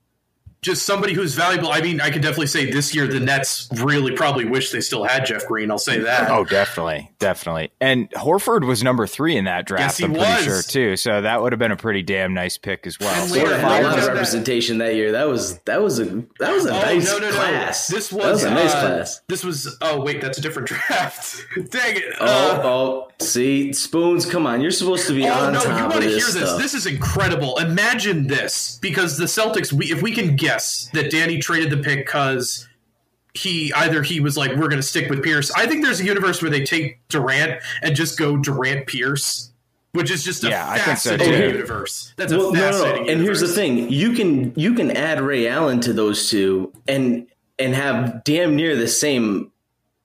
[0.68, 1.70] just somebody who's valuable.
[1.70, 5.02] I mean, I can definitely say this year the Nets really probably wish they still
[5.02, 5.70] had Jeff Green.
[5.70, 6.30] I'll say that.
[6.30, 7.70] Oh, definitely, definitely.
[7.80, 9.98] And Horford was number three in that draft.
[9.98, 10.96] Yes, I'm pretty sure too.
[10.96, 13.22] So that would have been a pretty damn nice pick as well.
[13.22, 15.12] And later, a lot of representation that year.
[15.12, 16.04] That was that was a
[16.38, 17.90] that was a oh, nice no, no, class.
[17.90, 17.96] No.
[17.96, 19.20] This was, that was a nice uh, class.
[19.26, 19.76] This was.
[19.80, 21.46] Oh wait, that's a different draft.
[21.54, 22.04] Dang it.
[22.20, 24.26] Oh, uh, oh, see, spoons.
[24.26, 26.34] Come on, you're supposed to be oh, on no, top you want to hear this.
[26.34, 26.56] This.
[26.58, 27.56] This is incredible.
[27.56, 29.72] Imagine this, because the Celtics.
[29.72, 32.68] We, if we can guess that Danny traded the pick because
[33.34, 35.50] he either he was like, we're going to stick with Pierce.
[35.52, 39.52] I think there's a universe where they take Durant and just go Durant Pierce.
[39.92, 42.12] Which is just a yeah, fascinating so universe.
[42.16, 42.74] That's well, a fascinating.
[42.74, 43.10] No, no.
[43.10, 43.40] And universe.
[43.40, 47.26] here's the thing: you can you can add Ray Allen to those two, and
[47.58, 49.50] and have damn near the same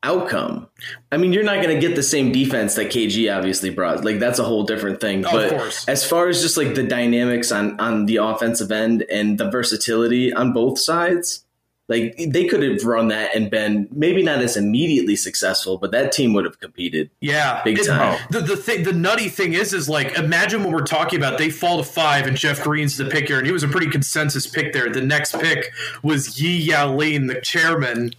[0.04, 0.68] outcome.
[1.12, 4.04] I mean, you're not going to get the same defense that KG obviously brought.
[4.04, 5.26] Like that's a whole different thing.
[5.26, 9.38] Oh, but as far as just like the dynamics on on the offensive end and
[9.38, 11.46] the versatility on both sides,
[11.90, 16.12] like they could have run that and been maybe not as immediately successful, but that
[16.12, 17.10] team would have competed.
[17.20, 18.20] Yeah, big it, time.
[18.30, 21.38] The the thing, the nutty thing is, is like imagine what we're talking about.
[21.38, 23.90] They fall to five, and Jeff Green's the pick here, and he was a pretty
[23.90, 24.90] consensus pick there.
[24.90, 25.72] The next pick
[26.04, 28.12] was Yi Jianlian, the chairman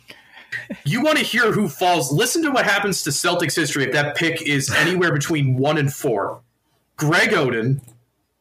[0.84, 2.12] you want to hear who falls?
[2.12, 5.92] Listen to what happens to Celtics history if that pick is anywhere between one and
[5.92, 6.40] four.
[6.96, 7.80] Greg Oden,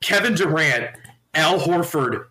[0.01, 0.95] Kevin Durant,
[1.33, 2.25] Al Horford,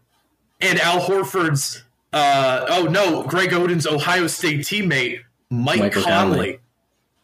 [0.61, 6.37] and Al Horford's uh, oh no, Greg Oden's Ohio State teammate Mike Michael Conley.
[6.37, 6.61] Conley.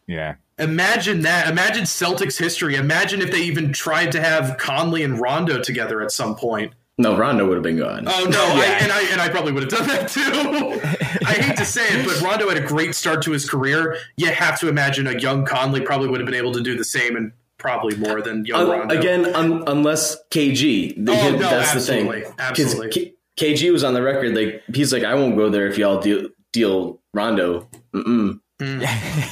[0.07, 0.35] Yeah.
[0.57, 1.47] Imagine that.
[1.47, 2.75] Imagine Celtics history.
[2.75, 6.73] Imagine if they even tried to have Conley and Rondo together at some point.
[6.99, 8.03] No, Rondo would have been gone.
[8.07, 8.61] Oh no, yeah.
[8.61, 10.21] I, and I and I probably would have done that too.
[11.25, 13.95] I hate to say it, but Rondo had a great start to his career.
[14.17, 16.83] You have to imagine a young Conley probably would have been able to do the
[16.83, 18.99] same and probably more than young uh, Rondo.
[18.99, 21.05] Again, un- unless KG.
[21.05, 22.35] The, oh, no, that's absolutely, the thing.
[22.37, 22.89] Absolutely.
[22.89, 23.13] K-
[23.55, 26.27] KG was on the record like he's like I won't go there if y'all deal
[26.51, 27.69] deal Rondo.
[27.95, 28.41] Mm-mm.
[28.59, 28.81] Mm.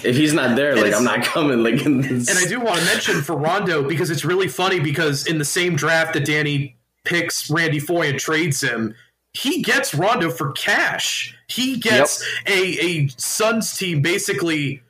[0.05, 1.61] if he's not there, like I'm not coming.
[1.61, 5.37] Like, and I do want to mention for Rondo because it's really funny because in
[5.37, 6.76] the same draft that Danny
[7.07, 8.93] picks Randy Foye and trades him,
[9.33, 11.35] he gets Rondo for cash.
[11.47, 12.57] He gets yep.
[12.57, 14.81] a, a Suns team basically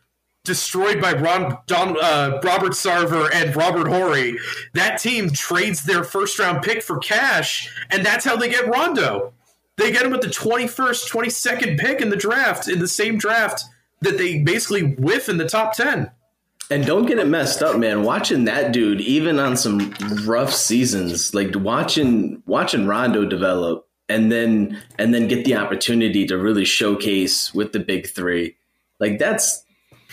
[0.43, 4.37] destroyed by Ron, Don, uh, Robert Sarver and Robert Horry.
[4.73, 9.33] That team trades their first round pick for cash, and that's how they get Rondo.
[9.75, 13.63] They get him with the 21st, 22nd pick in the draft, in the same draft
[14.01, 16.09] that they basically whiff in the top 10.
[16.69, 18.03] And don't get it messed up, man.
[18.03, 19.93] Watching that dude, even on some
[20.25, 26.37] rough seasons, like watching watching Rondo develop, and then and then get the opportunity to
[26.37, 28.57] really showcase with the big three,
[28.99, 29.63] like that's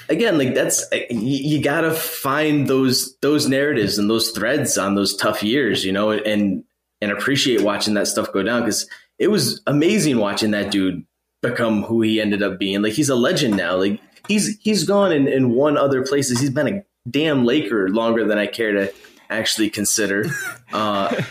[0.08, 5.16] again, like that's you, you gotta find those those narratives and those threads on those
[5.16, 6.64] tough years, you know, and
[7.00, 8.88] and appreciate watching that stuff go down because
[9.18, 11.04] it was amazing watching that dude
[11.42, 12.82] become who he ended up being.
[12.82, 13.76] Like he's a legend now.
[13.76, 16.40] Like he's he's gone in, in one other places.
[16.40, 18.92] He's been a damn Laker longer than I care to
[19.30, 20.26] actually consider.
[20.72, 21.22] Uh,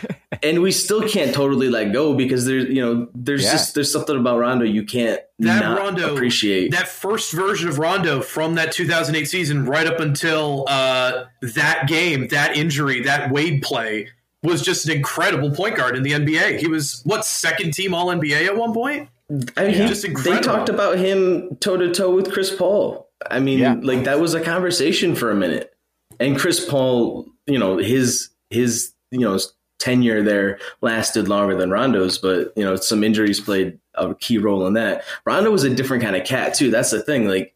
[0.41, 3.51] and we still can't totally let go because there's you know there's yeah.
[3.51, 8.21] just there's something about Rondo you can't that Rondo appreciate that first version of Rondo
[8.21, 14.08] from that 2008 season right up until uh, that game that injury that Wade play
[14.43, 16.60] was just an incredible point guard in the NBA.
[16.60, 19.10] He was what second team All NBA at one point.
[19.29, 19.88] I mean, yeah.
[19.88, 20.36] just incredible.
[20.36, 23.09] They talked about him toe to toe with Chris Paul.
[23.29, 23.75] I mean, yeah.
[23.81, 25.73] like that was a conversation for a minute.
[26.19, 29.39] And Chris Paul, you know, his his you know
[29.79, 34.65] tenure there lasted longer than Rondo's, but you know, some injuries played a key role
[34.67, 35.03] in that.
[35.25, 36.69] Rondo was a different kind of cat too.
[36.69, 37.27] That's the thing.
[37.27, 37.55] Like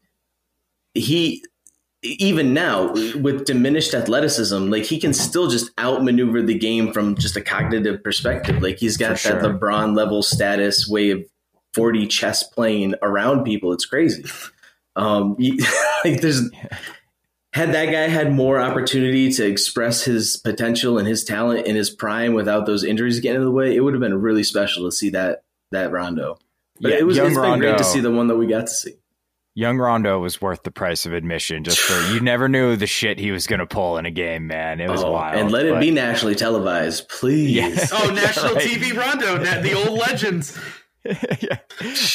[0.94, 1.44] he
[2.02, 7.36] even now with diminished athleticism, like he can still just outmaneuver the game from just
[7.36, 8.62] a cognitive perspective.
[8.62, 11.24] Like he's got that LeBron level status way of
[11.78, 13.72] 40 chess playing around people.
[13.72, 14.24] It's crazy.
[14.96, 15.36] Um,
[16.04, 16.50] like there's
[17.52, 21.90] had that guy had more opportunity to express his potential and his talent in his
[21.90, 24.92] prime without those injuries getting in the way, it would have been really special to
[24.92, 26.38] see that that Rondo.
[26.80, 28.62] But yeah, it was it's been Rondo, great to see the one that we got
[28.62, 28.94] to see.
[29.54, 33.18] Young Rondo was worth the price of admission just for you never knew the shit
[33.18, 34.80] he was going to pull in a game, man.
[34.80, 35.36] It was oh, wild.
[35.36, 37.48] And let it be nationally televised, please.
[37.56, 37.86] Yeah.
[37.92, 38.64] oh, national right.
[38.64, 40.56] TV Rondo, the old legends.
[41.40, 41.58] yeah.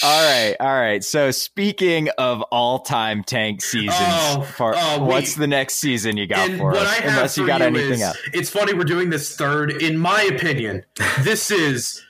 [0.04, 1.04] All right, all right.
[1.04, 6.52] So speaking of all-time tank seasons, oh, for, oh, what's the next season you got
[6.58, 7.00] for us?
[7.02, 8.18] Unless you got you anything else.
[8.34, 9.72] It's funny we're doing this third.
[9.72, 10.86] In my opinion,
[11.22, 12.04] this is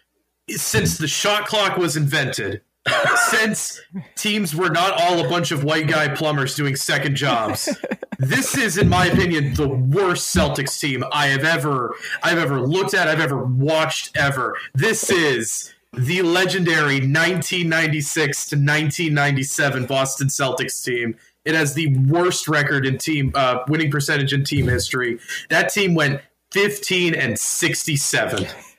[0.50, 2.62] since the shot clock was invented.
[3.30, 3.80] since
[4.16, 7.70] teams were not all a bunch of white guy plumbers doing second jobs,
[8.20, 12.94] this is, in my opinion, the worst Celtics team I have ever I've ever looked
[12.94, 14.58] at, I've ever watched ever.
[14.74, 21.16] This is the legendary 1996 to 1997 Boston Celtics team.
[21.46, 25.20] It has the worst record in team uh, winning percentage in team history.
[25.50, 28.48] That team went 15 and 67.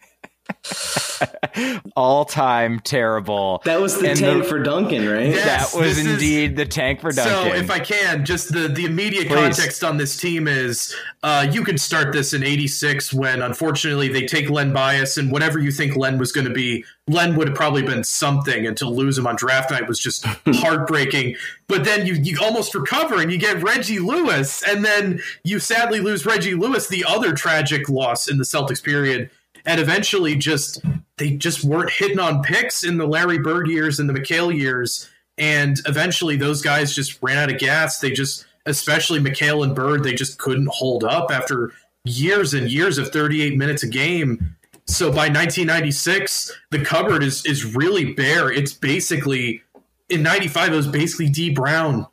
[1.96, 3.61] all time terrible.
[3.64, 5.29] That was the and tank the, for Duncan, right?
[5.29, 7.53] Yes, that was indeed is, the tank for Duncan.
[7.53, 9.35] So, if I can, just the, the immediate Please.
[9.35, 14.27] context on this team is uh, you can start this in 86 when unfortunately they
[14.27, 17.57] take Len Bias, and whatever you think Len was going to be, Len would have
[17.57, 21.37] probably been something, and to lose him on draft night was just heartbreaking.
[21.66, 26.00] But then you, you almost recover and you get Reggie Lewis, and then you sadly
[26.00, 29.31] lose Reggie Lewis, the other tragic loss in the Celtics period
[29.66, 30.81] and eventually just
[31.16, 35.09] they just weren't hitting on picks in the Larry Bird years and the McHale years,
[35.38, 37.98] and eventually those guys just ran out of gas.
[38.00, 41.72] They just, especially McHale and Bird, they just couldn't hold up after
[42.05, 44.57] years and years of 38 minutes a game.
[44.87, 48.53] So by 1996, the cupboard is is really bare.
[48.53, 49.62] It's basically
[50.09, 50.72] in '95.
[50.72, 52.07] It was basically D Brown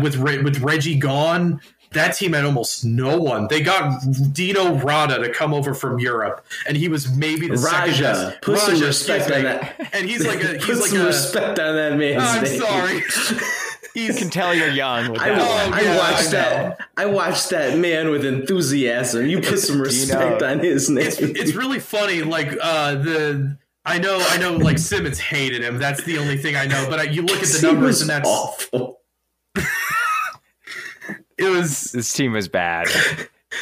[0.00, 1.60] with with Reggie gone
[1.92, 3.48] that team had almost no one.
[3.48, 4.00] They got
[4.32, 7.68] Dino Radja to come over from Europe, and he was maybe the Radja.
[7.70, 8.40] second best.
[8.42, 9.90] Put Radja, some respect on that.
[9.92, 12.20] And he's like a he's Put like some a, respect on that man.
[12.20, 12.60] I'm name.
[12.60, 13.02] sorry.
[13.94, 15.18] You can tell you're young.
[15.18, 16.78] I, oh, I yeah, watched I that.
[16.96, 19.26] I watched that man with enthusiasm.
[19.26, 21.06] You put some respect on his name.
[21.06, 22.22] It's, it's really funny.
[22.22, 24.54] Like uh, the I know, I know.
[24.56, 25.76] Like Simmons hated him.
[25.76, 26.86] That's the only thing I know.
[26.88, 29.01] But I, you look at the numbers, and that's awful
[31.42, 32.88] it was this team was bad.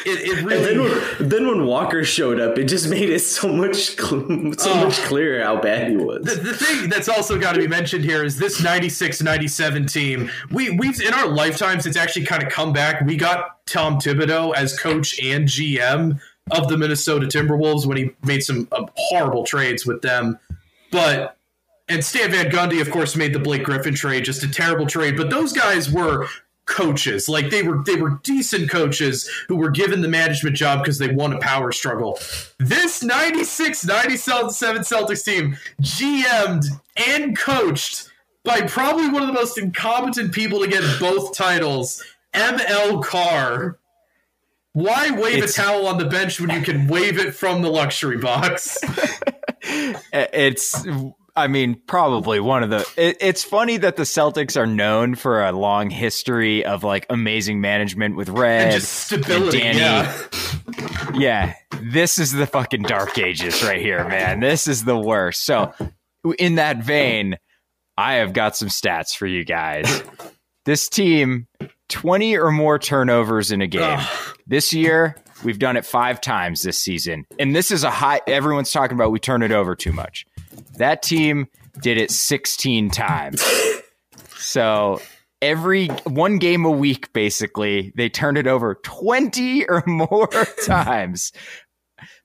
[0.05, 0.63] It, it really.
[0.63, 4.85] Then when, then when, Walker showed up, it just made it so much so oh,
[4.85, 6.23] much clearer how bad he was.
[6.23, 10.31] The, the thing that's also got to be mentioned here is this 96-97 team.
[10.49, 13.01] We we've in our lifetimes, it's actually kind of come back.
[13.05, 16.19] We got Tom Thibodeau as coach and GM
[16.51, 20.39] of the Minnesota Timberwolves when he made some uh, horrible trades with them,
[20.91, 21.37] but
[21.89, 25.17] and Stan Van Gundy, of course, made the Blake Griffin trade, just a terrible trade.
[25.17, 26.27] But those guys were
[26.71, 27.29] coaches.
[27.29, 31.13] Like they were they were decent coaches who were given the management job because they
[31.13, 32.17] won a power struggle.
[32.57, 34.49] This 96 97
[34.81, 38.09] Celtics team GM'd and coached
[38.43, 42.03] by probably one of the most incompetent people to get both titles,
[42.33, 43.77] ML Carr.
[44.73, 47.69] Why wave it's, a towel on the bench when you can wave it from the
[47.69, 48.79] luxury box?
[49.61, 50.73] it's
[51.35, 52.87] I mean, probably one of the.
[52.97, 57.61] It, it's funny that the Celtics are known for a long history of like amazing
[57.61, 59.61] management with Red and just stability.
[59.61, 60.11] And Danny.
[61.13, 61.13] Yeah.
[61.13, 64.39] yeah, this is the fucking dark ages right here, man.
[64.39, 65.45] This is the worst.
[65.45, 65.73] So,
[66.37, 67.37] in that vein,
[67.97, 70.03] I have got some stats for you guys.
[70.65, 71.47] This team,
[71.87, 73.99] twenty or more turnovers in a game.
[73.99, 74.37] Ugh.
[74.47, 78.21] This year, we've done it five times this season, and this is a high.
[78.27, 80.25] Everyone's talking about we turn it over too much.
[80.77, 81.47] That team
[81.81, 83.43] did it 16 times.
[84.37, 85.01] So
[85.41, 90.27] every one game a week, basically, they turned it over 20 or more
[90.65, 91.31] times.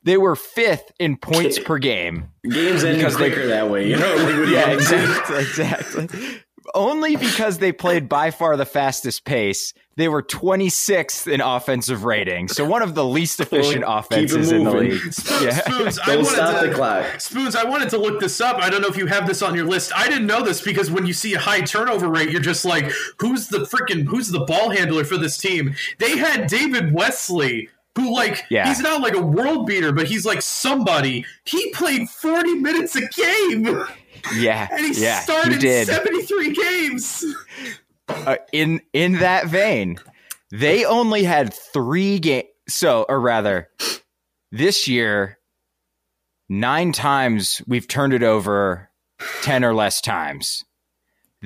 [0.03, 2.29] They were fifth in points per game.
[2.49, 4.15] Games ended quicker they, that way, you know?
[4.49, 6.43] yeah, exactly, exactly
[6.75, 9.75] only because they played by far the fastest pace.
[9.97, 14.65] They were 26th in offensive rating, so one of the least efficient well, offenses in
[14.65, 15.13] the league.
[15.13, 15.61] Spoons, yeah.
[15.63, 17.21] Spoons I wanted stop to, the clock.
[17.21, 18.59] Spoons, I wanted to look this up.
[18.59, 19.93] I don't know if you have this on your list.
[19.97, 22.93] I didn't know this because when you see a high turnover rate, you're just like,
[23.19, 25.75] who's the freaking who's the ball handler for this team?
[25.99, 28.69] They had David Wesley who like yeah.
[28.69, 31.25] he's not like a world beater, but he's like somebody.
[31.45, 33.85] He played 40 minutes a game.
[34.35, 35.87] Yeah, and he yeah, started he did.
[35.87, 37.25] 73 games.
[38.09, 39.99] Uh, in in that vein,
[40.51, 42.49] they only had three games.
[42.69, 43.69] So, or rather,
[44.51, 45.39] this year,
[46.49, 48.91] nine times we've turned it over,
[49.43, 50.65] ten or less times.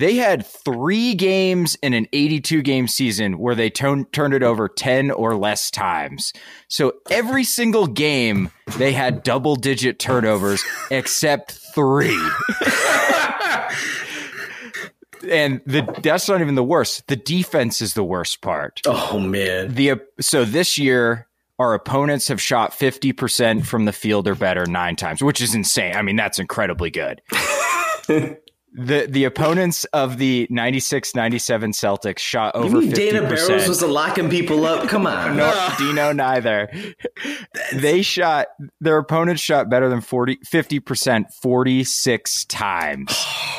[0.00, 4.66] They had three games in an 82 game season where they t- turned it over
[4.66, 6.32] 10 or less times.
[6.68, 12.16] So every single game, they had double digit turnovers except three.
[15.30, 17.06] and the that's not even the worst.
[17.08, 18.80] The defense is the worst part.
[18.86, 19.74] Oh man.
[19.74, 21.28] The so this year
[21.58, 25.94] our opponents have shot 50% from the field or better 9 times, which is insane.
[25.94, 27.20] I mean, that's incredibly good.
[28.72, 32.94] the the opponents of the 96 97 Celtics shot over you mean 50%.
[32.94, 34.88] Dana Barros was locking people up.
[34.88, 35.36] Come on.
[35.36, 36.70] no, Dino neither.
[37.72, 38.48] they shot
[38.80, 43.26] their opponents shot better than 40 50% 46 times.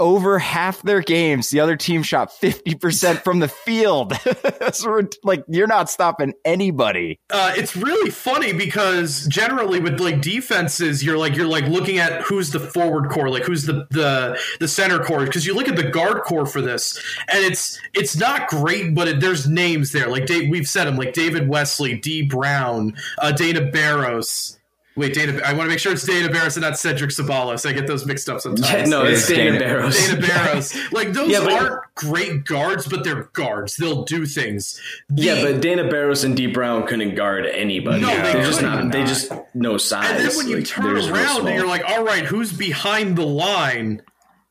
[0.00, 4.14] over half their games, the other team shot 50% from the field.
[4.72, 7.20] so like, you're not stopping anybody.
[7.30, 12.22] Uh, it's really funny because generally with like defenses, you're like, you're like looking at
[12.22, 15.26] who's the forward core, like who's the, the, the center core.
[15.26, 19.06] Cause you look at the guard core for this and it's, it's not great, but
[19.06, 20.08] it, there's names there.
[20.08, 24.59] Like Dave, we've said them like David Wesley, D Brown, uh, Dana Barros,
[25.00, 25.40] Wait, Dana.
[25.46, 27.66] I want to make sure it's Dana Barros and not Cedric Ceballos.
[27.66, 28.70] I get those mixed up sometimes.
[28.70, 30.06] Yeah, no, it's, it's Dana, Dana Barros.
[30.08, 30.92] Dana Barros.
[30.92, 33.76] Like those yeah, aren't great guards, but they're guards.
[33.76, 34.78] They'll do things.
[35.08, 38.02] The, yeah, but Dana Barros and D Brown couldn't guard anybody.
[38.02, 38.92] No, they are just not.
[38.92, 40.10] They just no size.
[40.10, 43.24] And then when you like, turn around and you're like, all right, who's behind the
[43.24, 44.02] line?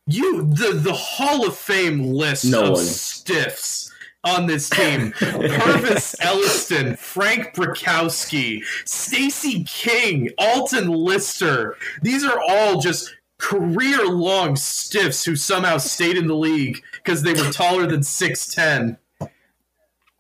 [0.08, 2.86] You the the Hall of Fame list no of one.
[2.86, 3.89] stiffs
[4.24, 5.12] on this team.
[5.20, 11.76] Pervis Ellison, Frank Brickowski, Stacey King, Alton Lister.
[12.02, 17.34] These are all just career long stiffs who somehow stayed in the league because they
[17.34, 18.98] were taller than 6'10.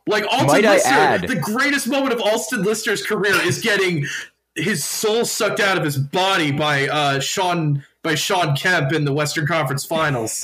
[0.07, 4.07] Like Alton Might Lister, the greatest moment of Alton Lister's career is getting
[4.55, 9.13] his soul sucked out of his body by uh, Shawn by Shawn Kemp in the
[9.13, 10.43] Western Conference Finals.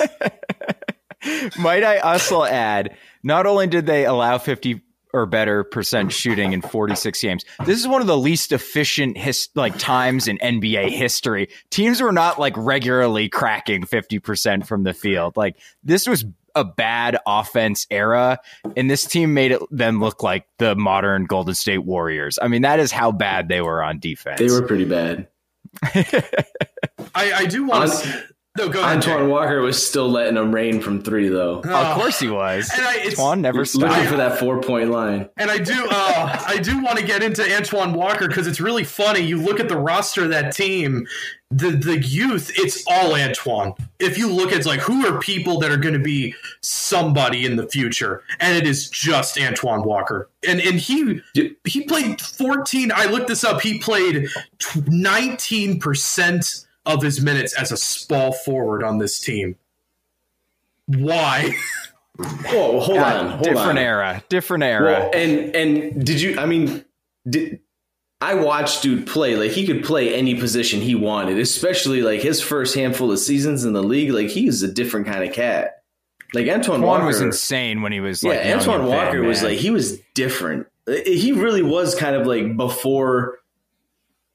[1.58, 2.96] Might I also add
[3.26, 4.80] not only did they allow 50
[5.12, 7.44] or better percent shooting in 46 games.
[7.64, 11.48] This is one of the least efficient his, like times in NBA history.
[11.70, 15.36] Teams were not like regularly cracking 50% from the field.
[15.36, 16.24] Like this was
[16.54, 18.38] a bad offense era
[18.76, 22.38] and this team made it then look like the modern Golden State Warriors.
[22.40, 24.38] I mean, that is how bad they were on defense.
[24.38, 25.26] They were pretty bad.
[25.82, 28.24] I, I do want to
[28.56, 28.96] no, go ahead.
[28.96, 31.62] Antoine Walker was still letting them rain from three, though.
[31.64, 32.70] Oh, of course he was.
[32.74, 35.28] And I, Antoine never stopped looking for that four point line.
[35.36, 38.84] And I do, uh, I do want to get into Antoine Walker because it's really
[38.84, 39.20] funny.
[39.20, 41.06] You look at the roster of that team,
[41.50, 43.74] the the youth, it's all Antoine.
[44.00, 47.56] If you look at like who are people that are going to be somebody in
[47.56, 50.28] the future, and it is just Antoine Walker.
[50.46, 51.20] And and he
[51.64, 52.90] he played fourteen.
[52.92, 53.60] I looked this up.
[53.60, 54.28] He played
[54.86, 59.56] nineteen percent of his minutes as a small forward on this team.
[60.86, 61.54] Why?
[62.16, 63.42] Whoa, hold yeah, on, hold on.
[63.42, 63.78] different on.
[63.78, 64.84] era, different era.
[64.84, 66.38] Well, and and did you?
[66.38, 66.82] I mean,
[67.28, 67.60] did
[68.22, 69.36] I watched dude play?
[69.36, 73.64] Like he could play any position he wanted, especially like his first handful of seasons
[73.64, 74.10] in the league.
[74.12, 75.82] Like he's a different kind of cat.
[76.32, 78.24] Like Antoine, Antoine Walker was insane when he was.
[78.24, 80.66] Like, yeah, Antoine Walker was like he was different.
[80.86, 83.38] He really was kind of like before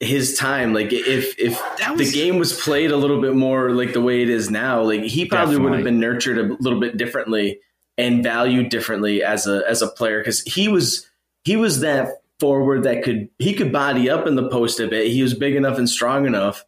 [0.01, 3.93] his time like if if was, the game was played a little bit more like
[3.93, 5.69] the way it is now like he probably definitely.
[5.69, 7.59] would have been nurtured a little bit differently
[7.99, 11.07] and valued differently as a as a player because he was
[11.43, 15.11] he was that forward that could he could body up in the post a bit.
[15.11, 16.65] He was big enough and strong enough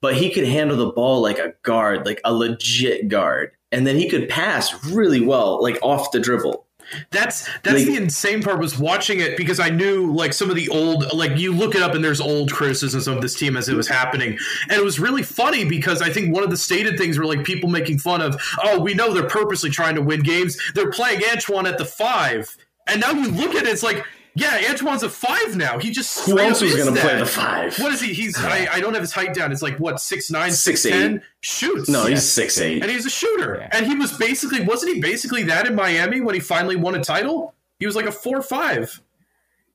[0.00, 3.50] but he could handle the ball like a guard like a legit guard.
[3.72, 6.65] And then he could pass really well like off the dribble
[7.10, 10.56] that's that's like, the insane part was watching it because I knew like some of
[10.56, 13.68] the old like you look it up and there's old criticisms of this team as
[13.68, 14.38] it was happening.
[14.62, 17.44] And it was really funny because I think one of the stated things were like
[17.44, 20.58] people making fun of oh we know they're purposely trying to win games.
[20.74, 22.56] They're playing Antoine at the five.
[22.86, 24.04] And now you look at it it's like
[24.36, 25.78] yeah, Antoine's a five now.
[25.78, 27.78] He just who else was going to play the five?
[27.78, 28.12] What is he?
[28.12, 29.50] He's I, I, don't have his height down.
[29.50, 31.22] It's like what six nine, six, six ten.
[31.40, 31.88] Shoots.
[31.88, 33.56] No, he's six eight, and he's a shooter.
[33.58, 33.70] Yeah.
[33.72, 37.02] And he was basically wasn't he basically that in Miami when he finally won a
[37.02, 37.54] title?
[37.78, 39.00] He was like a four five.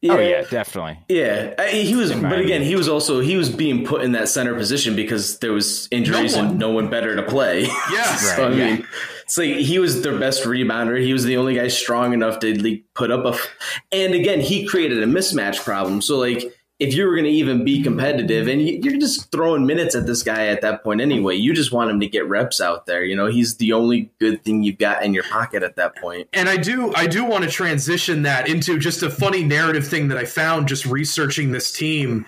[0.01, 0.13] Yeah.
[0.13, 0.99] Oh yeah, definitely.
[1.09, 4.29] Yeah, I, he was, but again, he was also he was being put in that
[4.29, 7.61] center position because there was injuries no and no one better to play.
[7.91, 8.87] Yeah, so, right, I mean,
[9.31, 11.01] it's like he was their best rebounder.
[11.01, 13.37] He was the only guy strong enough to like, put up a,
[13.95, 16.01] and again, he created a mismatch problem.
[16.01, 19.95] So like if you were going to even be competitive and you're just throwing minutes
[19.95, 22.87] at this guy at that point anyway you just want him to get reps out
[22.87, 25.95] there you know he's the only good thing you've got in your pocket at that
[25.95, 26.25] point.
[26.25, 29.87] point and i do i do want to transition that into just a funny narrative
[29.87, 32.25] thing that i found just researching this team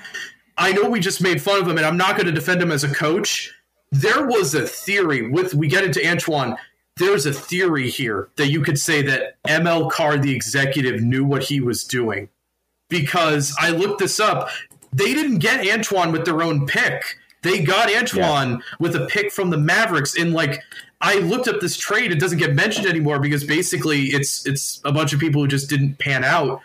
[0.60, 2.72] i know we just made fun of him and i'm not going to defend him
[2.72, 3.52] as a coach
[3.92, 6.56] there was a theory with we get into antoine
[6.98, 11.44] there's a theory here that you could say that ML Carr, the executive, knew what
[11.44, 12.30] he was doing.
[12.90, 14.50] Because I looked this up.
[14.92, 17.18] They didn't get Antoine with their own pick.
[17.42, 18.58] They got Antoine yeah.
[18.80, 20.62] with a pick from the Mavericks in like
[21.02, 22.12] I looked up this trade.
[22.12, 25.70] It doesn't get mentioned anymore because basically it's it's a bunch of people who just
[25.70, 26.62] didn't pan out.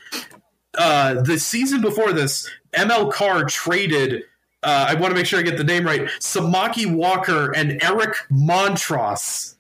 [0.78, 4.22] Uh, the season before this, ML Carr traded.
[4.62, 6.02] Uh, I want to make sure I get the name right.
[6.20, 9.56] Samaki Walker and Eric Montross,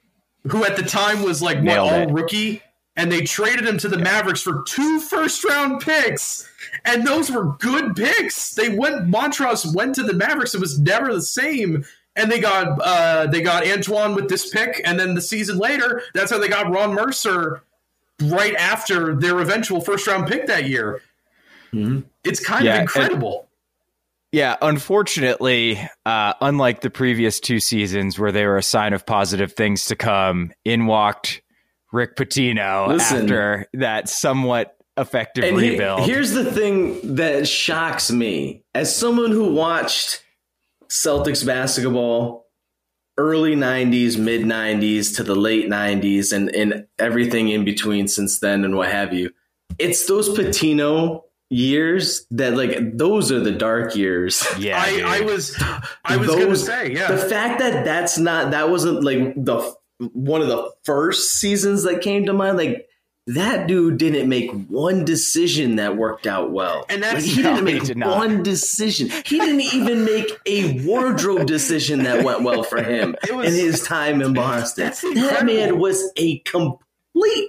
[0.46, 2.62] who at the time was like what all rookie,
[2.96, 6.48] and they traded him to the Mavericks for two first round picks,
[6.84, 8.54] and those were good picks.
[8.54, 10.54] They went Montross went to the Mavericks.
[10.54, 11.84] It was never the same
[12.18, 16.02] and they got uh, they got Antoine with this pick, and then the season later,
[16.12, 17.62] that's how they got Ron Mercer
[18.24, 21.00] right after their eventual first round pick that year.
[21.72, 22.00] Mm-hmm.
[22.24, 23.47] It's kind yeah, of incredible.
[24.32, 29.52] Yeah, unfortunately, uh, unlike the previous two seasons where they were a sign of positive
[29.52, 31.40] things to come, in walked
[31.92, 36.00] Rick Listen, after that somewhat effective and rebuild.
[36.00, 40.22] He, here's the thing that shocks me as someone who watched
[40.88, 42.46] Celtics basketball
[43.16, 48.64] early 90s, mid 90s to the late 90s and, and everything in between since then
[48.64, 49.30] and what have you.
[49.78, 54.46] It's those Pitino years that like those are the dark years.
[54.58, 55.56] Yeah, I, I was
[56.04, 57.10] I was those, gonna say yeah.
[57.10, 62.00] The fact that that's not that wasn't like the one of the first seasons that
[62.02, 62.56] came to mind.
[62.56, 62.88] Like
[63.28, 66.86] that dude didn't make one decision that worked out well.
[66.88, 69.10] And that's like, he didn't make did one decision.
[69.26, 73.82] He didn't even make a wardrobe decision that went well for him was, in his
[73.82, 74.92] time in Boston.
[75.14, 76.87] That man was a complete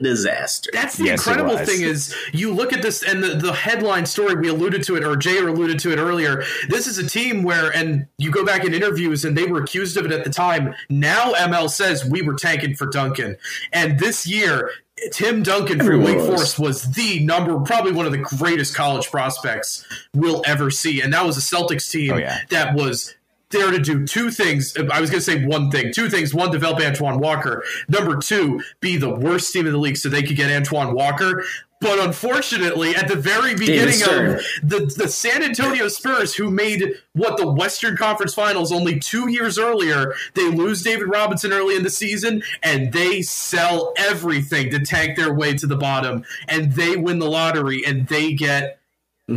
[0.01, 0.69] disaster.
[0.73, 4.35] That's the yes, incredible thing is you look at this and the, the headline story
[4.35, 6.43] we alluded to it or Jay alluded to it earlier.
[6.67, 9.97] This is a team where and you go back in interviews and they were accused
[9.97, 10.73] of it at the time.
[10.89, 13.37] Now ML says we were tanking for Duncan.
[13.71, 14.71] And this year
[15.11, 19.85] Tim Duncan from Wake Forest was the number, probably one of the greatest college prospects
[20.13, 21.01] we'll ever see.
[21.01, 22.39] And that was a Celtics team oh, yeah.
[22.49, 23.15] that was
[23.51, 24.75] there to do two things.
[24.77, 26.33] I was going to say one thing, two things.
[26.33, 27.63] One, develop Antoine Walker.
[27.87, 31.43] Number two, be the worst team in the league so they could get Antoine Walker.
[31.81, 37.37] But unfortunately, at the very beginning of the, the San Antonio Spurs, who made what
[37.37, 41.89] the Western Conference Finals only two years earlier, they lose David Robinson early in the
[41.89, 46.25] season and they sell everything to tank their way to the bottom.
[46.49, 48.78] And they win the lottery and they get.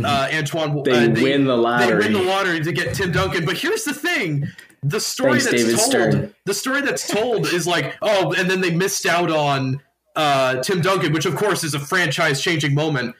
[0.05, 0.83] Uh, Antoine.
[0.83, 1.87] They, uh, they, win the lottery.
[1.87, 3.45] They win the lottery to get Tim Duncan.
[3.45, 4.47] But here's the thing
[4.83, 6.35] the story Thanks, that's David told Stern.
[6.45, 9.81] the story that's told is like oh and then they missed out on
[10.15, 13.15] uh, Tim Duncan, which of course is a franchise changing moment.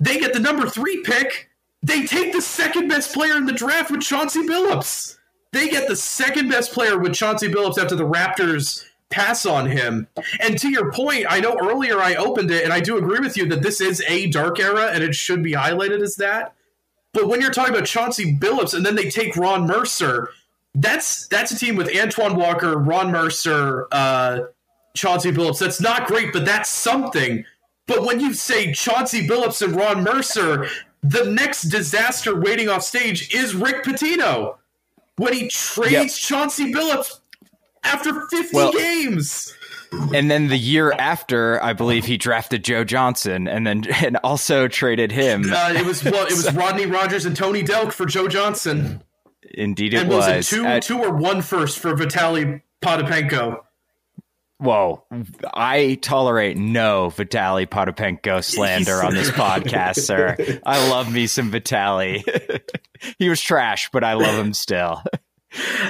[0.00, 1.50] They get the number three pick.
[1.82, 5.16] They take the second best player in the draft with Chauncey Billups.
[5.52, 10.06] They get the second best player with Chauncey Billups after the Raptors pass on him.
[10.40, 13.36] And to your point, I know earlier I opened it, and I do agree with
[13.36, 16.54] you that this is a dark era and it should be highlighted as that.
[17.12, 20.30] But when you're talking about Chauncey Billups and then they take Ron Mercer,
[20.74, 24.40] that's that's a team with Antoine Walker, Ron Mercer, uh,
[24.94, 25.58] Chauncey Billups.
[25.58, 27.44] That's not great, but that's something.
[27.86, 30.68] But when you say Chauncey Billups and Ron Mercer,
[31.02, 34.56] the next disaster waiting off stage is Rick Pitino
[35.16, 36.10] when he trades yep.
[36.10, 37.20] Chauncey Billups
[37.84, 39.54] after 50 well, games.
[40.14, 44.68] And then the year after, I believe he drafted Joe Johnson, and then and also
[44.68, 45.50] traded him.
[45.50, 49.02] Uh, it was well, it was Rodney Rogers and Tony Delk for Joe Johnson.
[49.54, 50.26] Indeed, it and was.
[50.26, 53.60] was it two, At, two or one first for Vitali Potapenko.
[54.58, 55.04] Whoa,
[55.54, 60.36] I tolerate no Vitali Potapenko slander on this podcast, sir.
[60.66, 62.24] I love me some Vitali.
[63.18, 65.00] he was trash, but I love him still.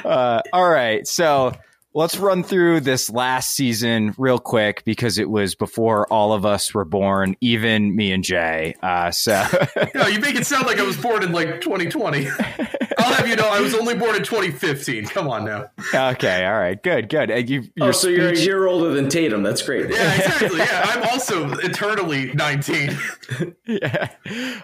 [0.04, 1.54] Uh, all right, so
[1.98, 6.72] let's run through this last season real quick because it was before all of us
[6.72, 8.72] were born, even me and Jay.
[8.80, 9.44] Uh, so,
[9.96, 12.28] no, you make it sound like I was born in like 2020.
[13.08, 15.06] I'll have you know, I was only born in 2015.
[15.06, 15.70] Come on now.
[15.94, 17.48] Okay, all right, good, good.
[17.48, 18.18] You, oh, so speech...
[18.18, 19.42] you're a year older than Tatum.
[19.42, 19.90] That's great.
[19.90, 20.58] Yeah, exactly.
[20.58, 22.96] Yeah, I'm also eternally 19.
[23.66, 24.08] yeah.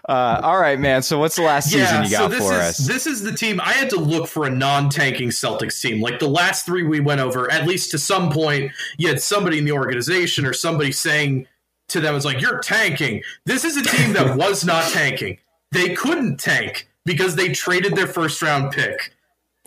[0.07, 1.03] Uh, all right, man.
[1.03, 2.77] So what's the last season you got so for is, us?
[2.79, 3.61] This is the team.
[3.61, 6.03] I had to look for a non-tanking Celtics team.
[6.03, 9.59] Like the last three we went over, at least to some point, you had somebody
[9.59, 11.47] in the organization or somebody saying
[11.89, 15.39] to them, "It's like you're tanking." This is a team that was not tanking.
[15.73, 19.13] They couldn't tank because they traded their first round pick.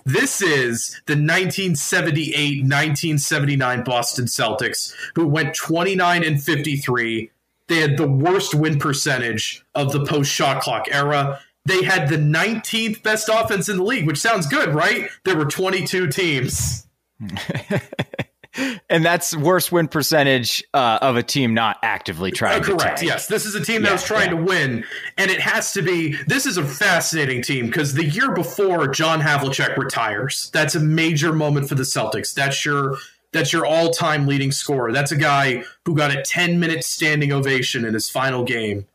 [0.05, 7.29] This is the 1978 1979 Boston Celtics, who went 29 and 53.
[7.67, 11.41] They had the worst win percentage of the post shot clock era.
[11.65, 15.09] They had the 19th best offense in the league, which sounds good, right?
[15.25, 16.87] There were 22 teams.
[18.89, 22.79] and that's worst win percentage uh, of a team not actively trying uh, correct.
[22.79, 23.03] to correct.
[23.03, 24.37] Yes, this is a team that was trying yeah.
[24.37, 24.83] to win,
[25.17, 26.15] and it has to be.
[26.27, 31.33] This is a fascinating team because the year before John Havlicek retires, that's a major
[31.33, 32.33] moment for the Celtics.
[32.33, 32.97] That's your
[33.31, 34.91] that's your all time leading scorer.
[34.91, 38.87] That's a guy who got a ten minute standing ovation in his final game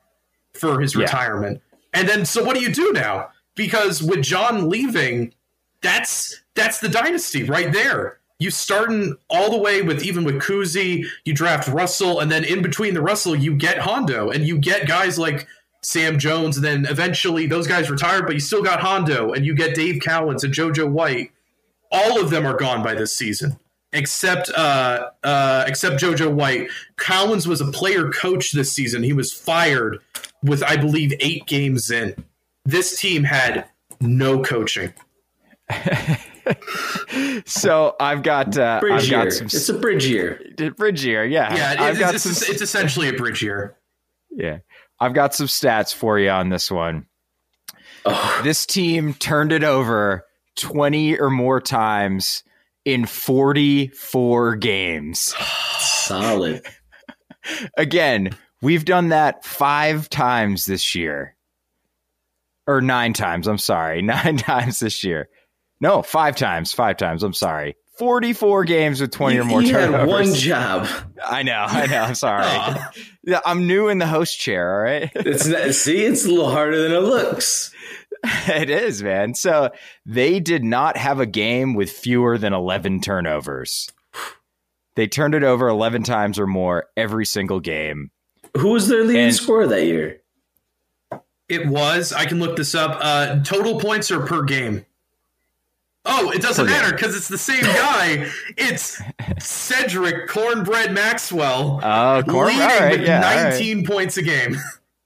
[0.55, 1.03] for his yeah.
[1.03, 1.61] retirement.
[1.93, 3.29] And then, so what do you do now?
[3.55, 5.35] Because with John leaving,
[5.83, 11.07] that's that's the dynasty right there you starting all the way with even with Cousy,
[11.25, 14.89] you draft Russell, and then in between the Russell, you get Hondo, and you get
[14.89, 15.47] guys like
[15.83, 19.55] Sam Jones, and then eventually those guys retired, but you still got Hondo, and you
[19.55, 21.31] get Dave Cowens and JoJo White.
[21.91, 23.59] All of them are gone by this season,
[23.93, 26.69] except uh, uh, except JoJo White.
[26.97, 29.03] Cowens was a player coach this season.
[29.03, 29.99] He was fired
[30.43, 32.15] with, I believe, eight games in.
[32.65, 33.67] This team had
[34.01, 34.95] no coaching.
[37.47, 39.25] so I've got uh, bridge I've year.
[39.25, 39.47] got some.
[39.47, 40.41] It's a bridge year.
[40.77, 41.55] Bridge year, yeah.
[41.55, 43.77] Yeah, I've got it's, some, it's essentially a bridge year.
[44.31, 44.59] Yeah,
[44.99, 47.07] I've got some stats for you on this one.
[48.05, 48.41] Oh.
[48.43, 50.25] This team turned it over
[50.57, 52.43] twenty or more times
[52.85, 55.35] in forty-four games.
[55.79, 56.63] Solid.
[57.77, 61.37] Again, we've done that five times this year
[62.67, 63.47] or nine times.
[63.47, 65.29] I'm sorry, nine times this year.
[65.83, 66.73] No, five times.
[66.73, 67.25] Five times.
[67.25, 67.75] I'm sorry.
[67.99, 70.01] 44 games with 20 you, or more turnovers.
[70.01, 70.89] Had one job.
[71.23, 71.67] I know.
[71.69, 72.01] I know.
[72.03, 72.47] I'm sorry.
[73.25, 74.77] yeah, I'm new in the host chair.
[74.77, 75.11] All right.
[75.17, 77.75] it's not, see, it's a little harder than it looks.
[78.23, 79.35] it is, man.
[79.35, 79.73] So
[80.07, 83.91] they did not have a game with fewer than 11 turnovers.
[84.95, 88.13] They turned it over 11 times or more every single game.
[88.57, 90.23] Who was their leading and, scorer that year?
[91.49, 92.13] It was.
[92.13, 92.99] I can look this up.
[93.01, 94.87] Uh, total points or per game?
[96.05, 96.83] Oh, it doesn't Forget.
[96.83, 98.29] matter because it's the same guy.
[98.57, 99.01] it's
[99.39, 101.81] Cedric Cornbread Maxwell.
[101.83, 103.87] Oh, Corn- leading right, with yeah, 19 right.
[103.87, 104.57] points a game.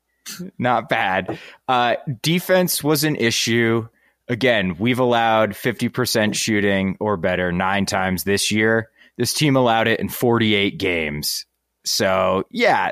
[0.59, 1.39] Not bad.
[1.69, 3.89] Uh, defense was an issue.
[4.29, 8.91] Again, we've allowed 50% shooting or better nine times this year.
[9.19, 11.47] This team allowed it in 48 games.
[11.85, 12.91] So, yeah,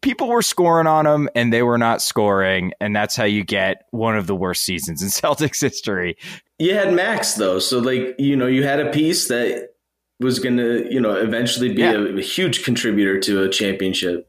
[0.00, 2.72] people were scoring on them and they were not scoring.
[2.80, 6.16] And that's how you get one of the worst seasons in Celtics history.
[6.58, 9.70] You had Max though, so like you know you had a piece that
[10.18, 11.92] was going to you know eventually be yeah.
[11.92, 14.28] a, a huge contributor to a championship.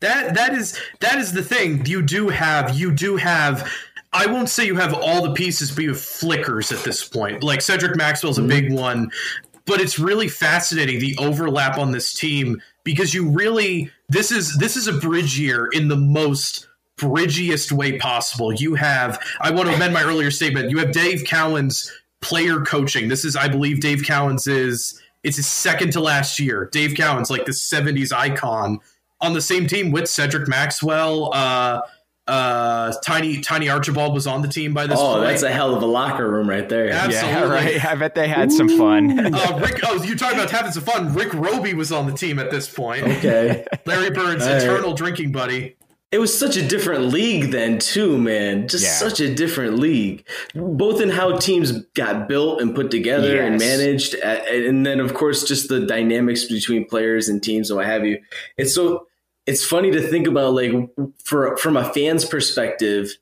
[0.00, 1.86] That that is that is the thing.
[1.86, 3.70] You do have you do have
[4.12, 7.44] I won't say you have all the pieces, but you have flickers at this point.
[7.44, 8.48] Like Cedric Maxwell's a mm-hmm.
[8.48, 9.10] big one,
[9.66, 12.60] but it's really fascinating the overlap on this team
[12.90, 16.66] because you really this is this is a bridge year in the most
[16.98, 18.52] bridgiest way possible.
[18.52, 20.70] You have, I want to amend my earlier statement.
[20.70, 23.08] You have Dave Cowens player coaching.
[23.08, 26.68] This is, I believe, Dave Cowens is it's his second to last year.
[26.72, 28.80] Dave Cowens, like the '70s icon,
[29.20, 31.32] on the same team with Cedric Maxwell.
[31.32, 31.82] Uh,
[32.26, 34.98] uh, Tiny Tiny Archibald was on the team by this.
[35.00, 35.24] Oh, point.
[35.24, 36.90] that's a hell of a locker room right there.
[36.90, 37.30] Absolutely.
[37.30, 37.84] Yeah, right.
[37.84, 38.56] I bet they had Ooh.
[38.56, 39.34] some fun.
[39.34, 41.12] uh, Rick, oh, you talking about having some fun?
[41.14, 43.02] Rick Robey was on the team at this point.
[43.02, 43.66] Okay.
[43.86, 45.76] Larry Bird's eternal drinking buddy
[46.12, 48.90] it was such a different league then too man just yeah.
[48.90, 53.46] such a different league both in how teams got built and put together yes.
[53.46, 57.86] and managed and then of course just the dynamics between players and teams and what
[57.86, 58.18] have you
[58.56, 59.06] it's so
[59.46, 60.72] it's funny to think about like
[61.24, 63.16] for from a fan's perspective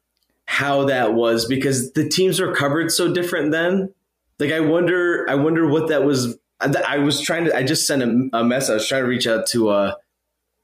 [0.47, 3.93] how that was because the teams were covered so different then
[4.39, 8.03] like i wonder i wonder what that was i, was trying to i just sent
[8.03, 9.95] a, a message i was trying to reach out to uh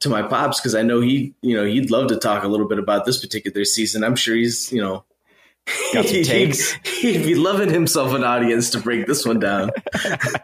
[0.04, 2.68] to my pops because I know he, you know, he'd love to talk a little
[2.68, 4.04] bit about this particular season.
[4.04, 5.04] I'm sure he's, you know,
[5.92, 6.72] got some takes.
[6.84, 9.70] he'd, he'd be loving himself an audience to break this one down.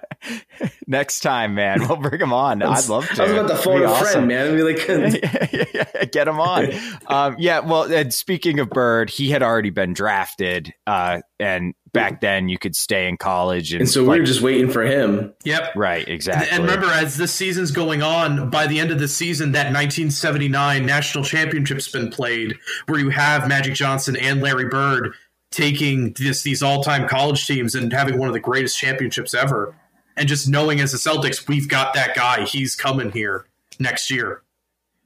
[0.86, 2.62] Next time, man, we'll bring him on.
[2.62, 3.22] I'd love to.
[3.22, 4.06] I was about to phone a awesome.
[4.06, 4.48] friend, man.
[4.48, 6.68] I'd be like, get him on.
[7.06, 7.60] Um, yeah.
[7.60, 12.58] Well, and speaking of Bird, he had already been drafted, uh, and back then you
[12.58, 15.32] could stay in college, and, and so like, we were just waiting for him.
[15.44, 15.76] Yep.
[15.76, 16.06] Right.
[16.08, 16.48] Exactly.
[16.50, 20.86] And remember, as this season's going on, by the end of the season, that 1979
[20.86, 25.14] national championship's been played, where you have Magic Johnson and Larry Bird
[25.50, 29.74] taking this, these all-time college teams and having one of the greatest championships ever
[30.16, 32.44] and just knowing as the Celtics, we've got that guy.
[32.44, 33.46] He's coming here
[33.78, 34.42] next year.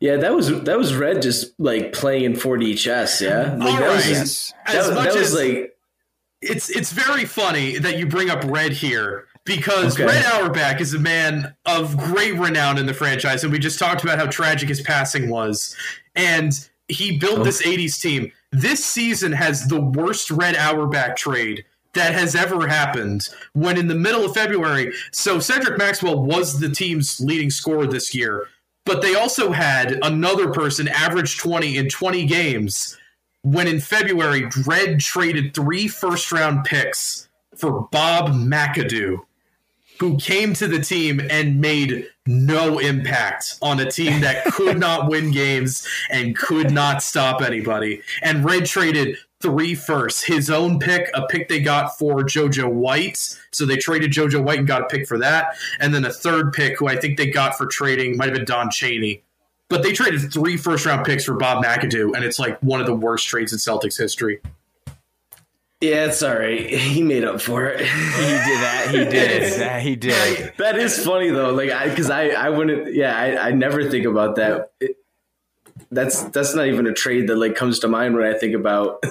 [0.01, 3.23] Yeah, that was that was Red just like playing in 4D chess.
[3.23, 3.95] Yeah, like, All that right.
[3.95, 5.74] was just, as that, much that was as, like
[6.45, 10.07] it's it's very funny that you bring up Red here because okay.
[10.07, 14.03] Red Auerbach is a man of great renown in the franchise, and we just talked
[14.03, 15.75] about how tragic his passing was,
[16.15, 16.53] and
[16.89, 17.45] he built oh.
[17.45, 18.33] this '80s team.
[18.53, 21.65] This season has the worst Red Auerbach trade
[21.95, 24.93] that has ever happened when in the middle of February.
[25.13, 28.49] So Cedric Maxwell was the team's leading scorer this year,
[28.85, 32.97] but they also had another person average 20 in 20 games
[33.45, 39.19] when in February, Red traded three first round picks for Bob McAdoo,
[40.01, 45.11] who came to the team and made no impact on a team that could not
[45.11, 48.01] win games and could not stop anybody.
[48.23, 53.39] And Red traded three firsts, his own pick, a pick they got for JoJo White.
[53.53, 55.55] So they traded JoJo White and got a pick for that.
[55.81, 58.47] And then a third pick who I think they got for trading might have been
[58.47, 59.23] Don Chaney.
[59.75, 62.87] But they traded three first round picks for Bob McAdoo, and it's like one of
[62.87, 64.41] the worst trades in Celtics history.
[65.81, 66.71] Yeah, it's all right.
[66.71, 67.81] He made up for it.
[67.81, 68.87] he did that.
[68.89, 69.53] He did.
[69.61, 70.53] that he did.
[70.59, 71.53] that is funny though.
[71.53, 72.95] Like, I because I I wouldn't.
[72.95, 74.71] Yeah, I, I never think about that.
[74.79, 74.97] It,
[75.91, 79.03] that's that's not even a trade that like comes to mind when I think about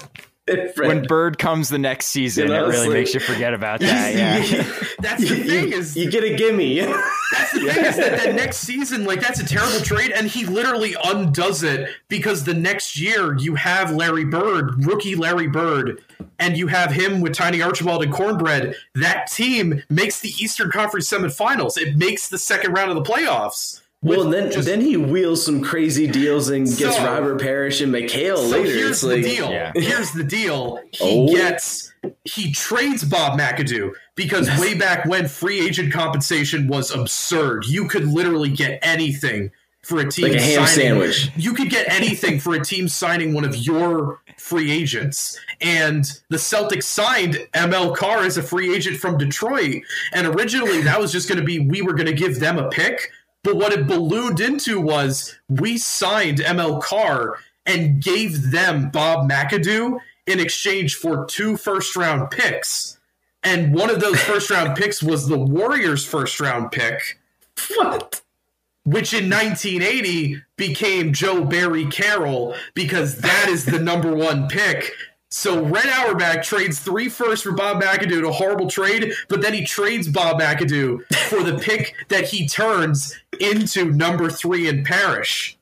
[0.78, 3.80] when Bird comes the next season, you know, it really like, makes you forget about
[3.80, 4.14] that.
[4.14, 4.64] Yeah,
[5.00, 6.80] that's the thing is you get a gimme.
[6.82, 10.46] That's the thing is that, that next season, like that's a terrible trade, and he
[10.46, 16.04] literally undoes it because the next year you have Larry Bird, rookie Larry Bird,
[16.40, 18.76] and you have him with Tiny Archibald and Cornbread.
[18.96, 21.78] That team makes the Eastern Conference semifinals.
[21.78, 23.83] It makes the second round of the playoffs.
[24.04, 27.94] Well, then just, then he wheels some crazy deals and gets so, Robert Parish and
[27.94, 28.74] McHale so later.
[28.74, 29.50] Here's the deal.
[29.50, 29.72] Yeah.
[29.76, 30.82] Here's the deal.
[30.92, 31.34] He oh.
[31.34, 31.94] gets
[32.26, 37.66] he trades Bob McAdoo because way back when free agent compensation was absurd.
[37.66, 39.52] You could literally get anything
[39.84, 41.32] for a team like a ham signing, sandwich.
[41.38, 45.40] You could get anything for a team signing one of your free agents.
[45.62, 49.84] And the Celtics signed ML Carr as a free agent from Detroit.
[50.14, 52.70] And originally that was just going to be we were going to give them a
[52.70, 53.12] pick
[53.44, 60.00] but what it ballooned into was we signed ML Carr and gave them Bob McAdoo
[60.26, 62.98] in exchange for two first round picks.
[63.44, 67.20] And one of those first round picks was the Warriors' first round pick.
[67.76, 68.22] What?
[68.86, 74.92] Which in 1980 became Joe Barry Carroll because that is the number one pick
[75.34, 79.66] so Red Auerbach trades three firsts for Bob McAdoo a horrible trade, but then he
[79.66, 85.58] trades Bob McAdoo for the pick that he turns into number three in Parish.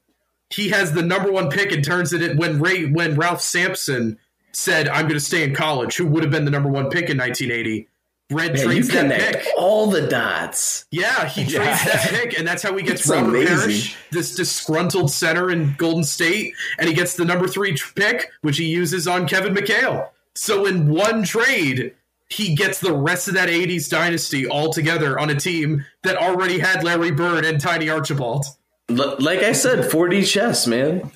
[0.49, 4.17] He has the number one pick and turns it in when Ray when Ralph Sampson
[4.51, 7.17] said, I'm gonna stay in college, who would have been the number one pick in
[7.17, 7.87] 1980.
[8.31, 9.45] Red Man, trades that pick.
[9.57, 10.85] All the dots.
[10.89, 11.85] Yeah, he trades yeah.
[11.85, 13.57] that pick, and that's how he gets Robert amazing.
[13.57, 18.57] Parish, this disgruntled center in Golden State, and he gets the number three pick, which
[18.57, 20.09] he uses on Kevin McHale.
[20.35, 21.93] So in one trade,
[22.31, 26.59] he gets the rest of that 80s dynasty all together on a team that already
[26.59, 28.45] had Larry Bird and Tiny Archibald.
[28.89, 31.11] L- like I said, 4D chess, man.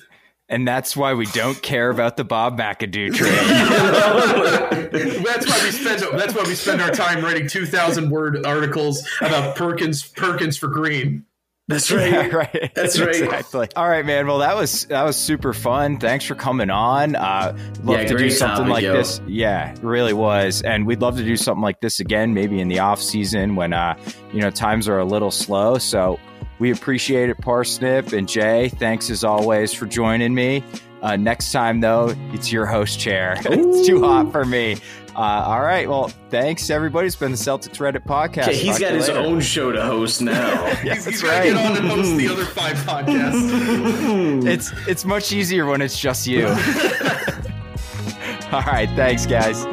[0.48, 3.32] And that's why we don't care about the Bob McAdoo trade.
[4.92, 9.04] that's why we spend that's why we spend our time writing two thousand word articles
[9.20, 11.25] about Perkins Perkins for Green.
[11.68, 12.12] That's right.
[12.12, 12.72] Yeah, right.
[12.74, 13.08] That's right.
[13.08, 13.68] Exactly.
[13.74, 14.26] All right, man.
[14.26, 15.98] Well, that was that was super fun.
[15.98, 17.16] Thanks for coming on.
[17.16, 18.92] Uh, love yeah, to do something like yo.
[18.92, 19.20] this.
[19.26, 20.62] Yeah, really was.
[20.62, 23.72] And we'd love to do something like this again, maybe in the off season when
[23.72, 23.98] uh,
[24.32, 25.78] you know times are a little slow.
[25.78, 26.20] So
[26.60, 28.68] we appreciate it, Parsnip and Jay.
[28.68, 30.62] Thanks as always for joining me.
[31.02, 33.34] Uh, next time, though, it's your host chair.
[33.44, 34.76] it's too hot for me.
[35.16, 35.88] Uh, all right.
[35.88, 37.06] Well, thanks, everybody.
[37.06, 38.48] It's been the Celtics Reddit podcast.
[38.48, 39.20] Okay, he's got his later.
[39.20, 40.66] own show to host now.
[40.84, 41.44] yes, he's, he's right.
[41.44, 44.46] get on and host the other five podcasts.
[44.52, 46.46] it's it's much easier when it's just you.
[48.52, 48.90] all right.
[48.94, 49.64] Thanks, guys.